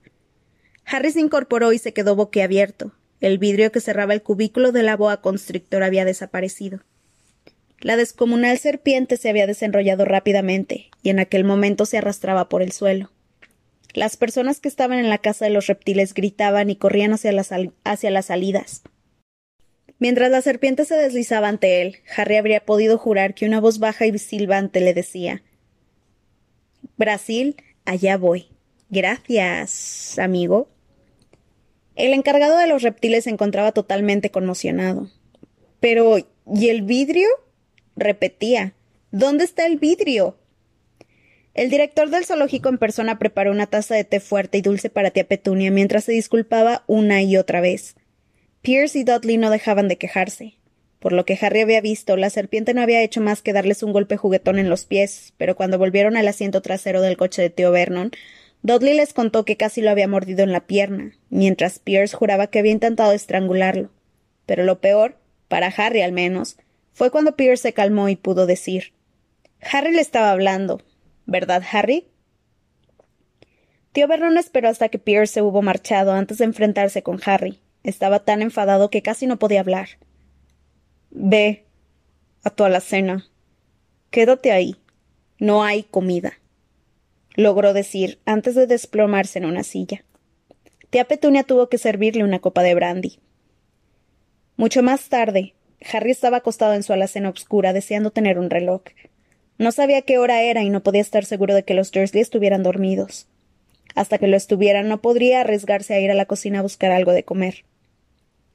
Harry 0.85 1.13
se 1.13 1.21
incorporó 1.21 1.73
y 1.73 1.79
se 1.79 1.93
quedó 1.93 2.17
boquiabierto. 2.17 2.93
El 3.21 3.39
vidrio 3.39 3.73
que 3.73 3.81
cerraba 3.81 4.15
el 4.15 4.23
cubículo 4.23 4.73
de 4.73 4.83
la 4.83 4.97
boa 4.97 5.21
constrictor 5.21 5.83
había 5.83 6.05
desaparecido. 6.05 6.81
La 7.81 7.97
descomunal 7.97 8.59
serpiente 8.59 9.17
se 9.17 9.29
había 9.29 9.47
desenrollado 9.47 10.05
rápidamente, 10.05 10.91
y 11.03 11.11
en 11.11 11.19
aquel 11.19 11.45
momento 11.45 11.87
se 11.87 11.99
arrastraba 11.99 12.49
por 12.49 12.63
el 12.63 12.73
suelo. 12.73 13.11
Las 13.93 14.17
personas 14.17 14.61
que 14.61 14.69
estaban 14.69 14.99
en 14.99 15.09
la 15.09 15.19
casa 15.19 15.45
de 15.45 15.51
los 15.51 15.67
reptiles 15.67 16.15
gritaban 16.15 16.69
y 16.71 16.77
corrían 16.77 17.13
hacia 17.13 17.33
las, 17.33 17.51
hacia 17.85 18.11
las 18.11 18.27
salidas. 18.27 18.83
Mientras 19.99 20.31
la 20.31 20.43
serpiente 20.43 20.85
se 20.85 20.95
deslizaba 20.95 21.49
ante 21.49 21.81
él, 21.81 21.97
Harry 22.17 22.37
habría 22.37 22.65
podido 22.65 22.99
jurar 22.99 23.35
que 23.35 23.47
una 23.47 23.61
voz 23.61 23.79
baja 23.79 24.05
y 24.07 24.19
silbante 24.19 24.81
le 24.81 24.93
decía 24.93 25.43
Brasil, 26.97 27.57
allá 27.85 28.17
voy. 28.17 28.49
Gracias, 28.91 30.19
amigo. 30.19 30.69
El 31.95 32.13
encargado 32.13 32.59
de 32.59 32.67
los 32.67 32.83
reptiles 32.83 33.25
se 33.25 33.31
encontraba 33.31 33.73
totalmente 33.73 34.31
conmocionado. 34.31 35.11
Pero, 35.81 36.19
¿y 36.19 36.69
el 36.69 36.83
vidrio? 36.83 37.29
Repetía. 37.97 38.75
¿Dónde 39.11 39.45
está 39.45 39.67
el 39.67 39.79
vidrio? 39.79 40.37
El 41.55 41.71
director 41.71 42.11
del 42.11 42.27
zoológico 42.27 42.69
en 42.69 42.77
persona 42.77 43.19
preparó 43.19 43.51
una 43.51 43.67
taza 43.67 43.95
de 43.95 44.05
té 44.05 44.21
fuerte 44.21 44.59
y 44.59 44.61
dulce 44.61 44.91
para 44.91 45.11
tía 45.11 45.27
Petunia 45.27 45.71
mientras 45.71 46.05
se 46.05 46.13
disculpaba 46.13 46.85
una 46.87 47.23
y 47.23 47.39
otra 47.39 47.63
vez. 47.63 47.97
Pierce 48.61 48.99
y 48.99 49.05
Dudley 49.05 49.39
no 49.39 49.49
dejaban 49.49 49.89
de 49.89 49.97
quejarse. 49.97 50.59
Por 50.99 51.13
lo 51.13 51.25
que 51.25 51.39
Harry 51.41 51.61
había 51.61 51.81
visto, 51.81 52.17
la 52.17 52.31
serpiente 52.31 52.75
no 52.75 52.83
había 52.83 53.03
hecho 53.03 53.21
más 53.21 53.41
que 53.41 53.53
darles 53.53 53.83
un 53.83 53.93
golpe 53.93 54.17
juguetón 54.17 54.59
en 54.59 54.69
los 54.69 54.85
pies, 54.85 55.33
pero 55.39 55.57
cuando 55.57 55.79
volvieron 55.79 56.17
al 56.17 56.29
asiento 56.29 56.61
trasero 56.63 57.01
del 57.01 57.17
coche 57.17 57.41
de 57.41 57.51
tío 57.51 57.71
Vernon, 57.71 58.11
Dudley 58.63 58.95
les 58.95 59.13
contó 59.13 59.45
que 59.45 59.57
casi 59.57 59.81
lo 59.81 59.91
había 59.91 60.09
mordido 60.09 60.43
en 60.43 60.53
la 60.53 60.67
pierna, 60.67 61.13
mientras 61.31 61.79
Pierce 61.79 62.17
juraba 62.17 62.49
que 62.49 62.59
había 62.59 62.73
intentado 62.73 63.13
estrangularlo. 63.13 63.91
Pero 64.47 64.65
lo 64.65 64.81
peor, 64.81 65.17
para 65.49 65.69
Harry 65.69 66.03
al 66.03 66.13
menos, 66.13 66.57
fue 66.97 67.11
cuando 67.11 67.37
Pierce 67.37 67.61
se 67.61 67.75
calmó 67.75 68.09
y 68.09 68.17
pudo 68.17 68.47
decir 68.47 68.95
Harry 69.61 69.93
le 69.93 70.01
estaba 70.01 70.31
hablando. 70.31 70.81
¿Verdad, 71.27 71.63
Harry? 71.71 72.09
Tío 73.93 74.09
Vernon 74.09 74.39
esperó 74.39 74.71
hasta 74.71 74.89
que 74.89 74.99
Pierce 74.99 75.35
se 75.35 75.43
hubo 75.43 75.61
marchado 75.61 76.13
antes 76.13 76.39
de 76.39 76.47
enfrentarse 76.47 77.03
con 77.03 77.21
Harry, 77.27 77.61
estaba 77.83 78.21
tan 78.21 78.41
enfadado 78.41 78.89
que 78.89 79.03
casi 79.03 79.27
no 79.27 79.39
podía 79.39 79.61
hablar. 79.61 79.89
Ve 81.11 81.67
a 82.43 82.49
tu 82.49 82.65
alacena. 82.65 83.27
Quédate 84.11 84.51
ahí. 84.51 84.77
No 85.39 85.65
hay 85.65 85.83
comida. 85.83 86.33
Logró 87.35 87.75
decir 87.75 88.21
antes 88.25 88.55
de 88.55 88.67
desplomarse 88.67 89.39
en 89.39 89.45
una 89.45 89.65
silla. 89.65 90.03
Tía 90.89 91.05
Petunia 91.05 91.43
tuvo 91.43 91.69
que 91.69 91.77
servirle 91.77 92.25
una 92.25 92.39
copa 92.39 92.63
de 92.63 92.75
brandy. 92.75 93.19
Mucho 94.57 94.83
más 94.83 95.11
tarde, 95.11 95.56
Harry 95.93 96.11
estaba 96.11 96.39
acostado 96.39 96.75
en 96.75 96.83
su 96.83 96.93
alacena 96.93 97.31
oscura 97.31 97.73
deseando 97.73 98.11
tener 98.11 98.39
un 98.39 98.51
reloj. 98.51 98.83
No 99.59 99.73
sabía 99.73 100.03
qué 100.03 100.19
hora 100.19 100.43
era 100.43 100.63
y 100.63 100.71
no 100.71 100.83
podía 100.83 101.01
estar 101.01 101.25
seguro 101.25 101.55
de 101.55 101.65
que 101.65 101.75
los 101.75 101.91
Dursley 101.91 102.23
estuvieran 102.23 102.63
dormidos. 102.63 103.27
Hasta 103.95 104.19
que 104.19 104.27
lo 104.27 104.37
estuvieran, 104.37 104.89
no 104.89 105.01
podría 105.01 105.41
arriesgarse 105.41 105.95
a 105.95 106.01
ir 106.01 106.11
a 106.11 106.15
la 106.15 106.27
cocina 106.27 106.59
a 106.59 106.63
buscar 106.63 106.93
algo 106.93 107.13
de 107.13 107.25
comer. 107.25 107.65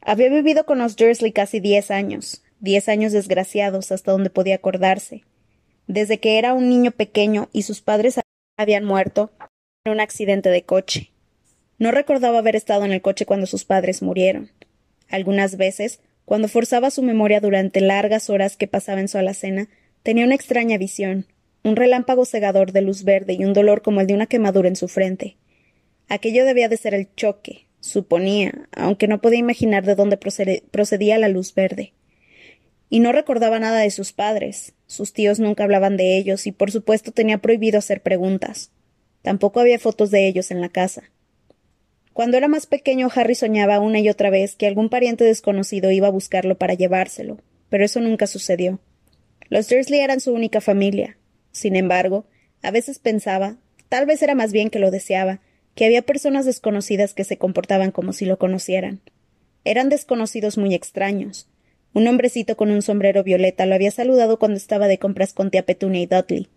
Había 0.02 0.30
vivido 0.30 0.66
con 0.66 0.80
los 0.80 0.96
Dursley 0.96 1.32
casi 1.32 1.60
diez 1.60 1.92
años, 1.92 2.44
diez 2.60 2.90
años 2.90 3.12
desgraciados 3.12 3.92
hasta 3.92 4.12
donde 4.12 4.30
podía 4.30 4.56
acordarse. 4.56 5.24
Desde 5.88 6.20
que 6.20 6.38
era 6.38 6.54
un 6.54 6.70
niño 6.70 6.92
pequeño 6.92 7.50
y 7.52 7.64
sus 7.64 7.82
padres 7.82 8.20
habían 8.58 8.86
muerto 8.86 9.32
en 9.84 9.94
un 9.94 10.00
accidente 10.00 10.50
de 10.50 10.64
coche. 10.64 11.12
No 11.80 11.92
recordaba 11.92 12.40
haber 12.40 12.56
estado 12.56 12.86
en 12.86 12.92
el 12.92 13.02
coche 13.02 13.26
cuando 13.26 13.48
sus 13.48 13.66
padres 13.66 14.04
murieron. 14.04 14.52
Algunas 15.10 15.58
veces, 15.58 16.00
cuando 16.32 16.48
forzaba 16.48 16.91
su 16.91 17.04
memoria 17.04 17.41
durante 17.41 17.82
largas 17.82 18.30
horas 18.30 18.56
que 18.56 18.65
pasaba 18.65 19.02
en 19.02 19.10
su 19.10 19.17
alacena, 19.17 19.67
tenía 20.02 20.24
una 20.24 20.36
extraña 20.36 20.78
visión, 20.78 21.26
un 21.62 21.76
relámpago 21.76 22.24
cegador 22.24 22.72
de 22.72 22.80
luz 22.80 23.04
verde 23.04 23.34
y 23.34 23.44
un 23.44 23.52
dolor 23.52 23.82
como 23.82 24.00
el 24.00 24.08
de 24.08 24.13
una 24.13 24.28
quemadura 24.28 24.70
en 24.70 24.78
su 24.78 24.88
frente. 24.88 25.36
Aquello 26.08 26.46
debía 26.46 26.70
de 26.70 26.78
ser 26.78 26.94
el 26.94 27.13
choque, 27.15 27.67
suponía, 27.82 28.70
aunque 28.72 29.10
no 29.10 29.20
podía 29.20 29.39
imaginar 29.39 29.84
de 29.84 29.96
dónde 29.96 30.15
procedía 30.15 31.17
la 31.17 31.28
luz 31.28 31.54
verde. 31.54 31.91
Y 32.89 33.02
no 33.02 33.12
recordaba 33.12 33.60
nada 33.60 33.82
de 33.82 33.91
sus 33.91 34.13
padres. 34.13 34.74
Sus 34.88 35.12
tíos 35.12 35.41
nunca 35.41 35.65
hablaban 35.65 35.98
de 35.98 36.15
ellos 36.15 36.48
y 36.48 36.54
por 36.54 36.72
supuesto 36.72 37.12
tenía 37.12 37.39
prohibido 37.39 37.78
hacer 37.78 38.02
preguntas. 38.02 38.72
Tampoco 39.22 39.60
había 39.60 39.80
fotos 39.80 40.12
de 40.12 40.30
ellos 40.30 40.50
en 40.52 40.62
la 40.62 40.70
casa. 40.70 41.12
Cuando 42.13 42.38
era 42.38 42.47
más 42.47 42.65
pequeño, 42.65 43.10
Harry 43.15 43.36
soñaba 43.36 43.80
una 43.80 44.00
y 44.00 44.10
otra 44.10 44.30
vez 44.30 44.56
que 44.56 44.67
algún 44.67 44.89
pariente 44.89 45.24
desconocido 45.24 45.91
iba 45.91 46.08
a 46.08 46.12
buscarlo 46.12 46.58
para 46.58 46.74
llevárselo, 46.74 47.39
pero 47.69 47.86
eso 47.86 48.02
nunca 48.02 48.28
sucedió. 48.28 48.80
Los 49.50 49.69
Dursley 49.69 50.00
eran 50.00 50.19
su 50.19 50.34
única 50.34 50.62
familia. 50.62 51.17
Sin 51.52 51.76
embargo, 51.76 52.26
a 52.62 52.71
veces 52.71 53.00
pensaba, 53.00 53.58
tal 53.89 54.06
vez 54.06 54.21
era 54.21 54.36
más 54.36 54.52
bien 54.52 54.69
que 54.69 54.80
lo 54.80 54.91
deseaba, 54.91 55.39
que 55.76 55.86
había 55.86 56.02
personas 56.02 56.45
desconocidas 56.45 57.13
que 57.13 57.24
se 57.24 57.38
comportaban 57.38 57.91
como 57.91 58.13
si 58.13 58.26
lo 58.26 58.38
conocieran. 58.38 59.02
Eran 59.63 59.89
desconocidos 59.89 60.58
muy 60.58 60.74
extraños. 60.74 61.47
Un 61.93 62.08
hombrecito 62.08 62.56
con 62.58 62.71
un 62.71 62.82
sombrero 62.82 63.24
violeta 63.24 63.65
lo 63.65 63.76
había 63.76 63.91
saludado 63.91 64.39
cuando 64.39 64.58
estaba 64.58 64.88
de 64.88 64.97
compras 64.97 65.34
con 65.34 65.52
tía 65.52 65.65
Petunia 65.65 66.02
y 66.02 66.06
Dudley. 66.06 66.47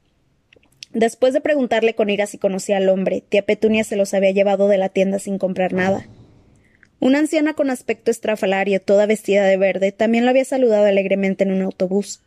Después 0.95 1.35
de 1.35 1.41
preguntarle 1.41 1.95
con 1.95 2.09
ira 2.09 2.27
si 2.27 2.39
conocía 2.39 2.77
al 2.77 2.89
hombre, 2.89 3.25
tía 3.29 3.45
Petunia 3.45 3.83
se 3.83 3.97
los 3.97 4.15
había 4.15 4.31
llevado 4.31 4.69
de 4.69 4.79
la 4.79 4.89
tienda 4.89 5.19
sin 5.19 5.39
comprar 5.39 5.73
nada. 5.73 6.07
Una 7.01 7.19
anciana 7.19 7.55
con 7.55 7.69
aspecto 7.69 8.13
estrafalario, 8.13 8.81
toda 8.81 9.05
vestida 9.07 9.45
de 9.45 9.57
verde, 9.57 9.91
también 9.91 10.25
lo 10.25 10.31
había 10.31 10.45
saludado 10.45 10.87
alegremente 10.87 11.43
en 11.43 11.53
un 11.53 11.63
autobús. 11.63 12.23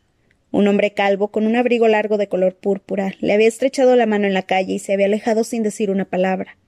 Un 0.50 0.68
hombre 0.68 0.92
calvo, 0.92 1.28
con 1.28 1.46
un 1.46 1.56
abrigo 1.56 1.88
largo 1.88 2.18
de 2.18 2.28
color 2.28 2.54
púrpura, 2.54 3.14
le 3.20 3.32
había 3.32 3.48
estrechado 3.48 3.96
la 3.96 4.06
mano 4.06 4.26
en 4.26 4.34
la 4.34 4.42
calle 4.42 4.74
y 4.74 4.78
se 4.78 4.92
había 4.92 5.06
alejado 5.06 5.44
sin 5.44 5.62
decir 5.62 5.90
una 5.90 6.04
palabra. 6.04 6.58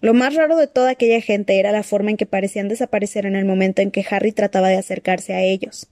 Lo 0.00 0.14
más 0.14 0.34
raro 0.34 0.56
de 0.56 0.66
toda 0.66 0.90
aquella 0.90 1.20
gente 1.20 1.58
era 1.60 1.72
la 1.72 1.82
forma 1.84 2.10
en 2.10 2.16
que 2.16 2.26
parecían 2.26 2.68
desaparecer 2.68 3.24
en 3.24 3.36
el 3.36 3.44
momento 3.44 3.82
en 3.82 3.92
que 3.92 4.04
Harry 4.10 4.32
trataba 4.32 4.68
de 4.68 4.76
acercarse 4.76 5.34
a 5.34 5.42
ellos. 5.42 5.88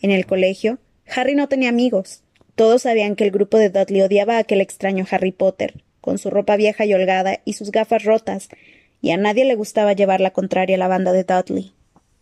En 0.00 0.10
el 0.10 0.26
colegio, 0.26 0.78
Harry 1.14 1.34
no 1.34 1.48
tenía 1.48 1.68
amigos. 1.68 2.22
Todos 2.58 2.82
sabían 2.82 3.14
que 3.14 3.22
el 3.22 3.30
grupo 3.30 3.56
de 3.56 3.70
Dudley 3.70 4.02
odiaba 4.02 4.34
a 4.34 4.38
aquel 4.40 4.60
extraño 4.60 5.06
Harry 5.12 5.30
Potter, 5.30 5.74
con 6.00 6.18
su 6.18 6.28
ropa 6.28 6.56
vieja 6.56 6.84
y 6.84 6.92
holgada 6.92 7.38
y 7.44 7.52
sus 7.52 7.70
gafas 7.70 8.02
rotas, 8.02 8.48
y 9.00 9.12
a 9.12 9.16
nadie 9.16 9.44
le 9.44 9.54
gustaba 9.54 9.92
llevar 9.92 10.20
la 10.20 10.32
contraria 10.32 10.74
a 10.74 10.78
la 10.80 10.88
banda 10.88 11.12
de 11.12 11.22
Dudley. 11.22 11.72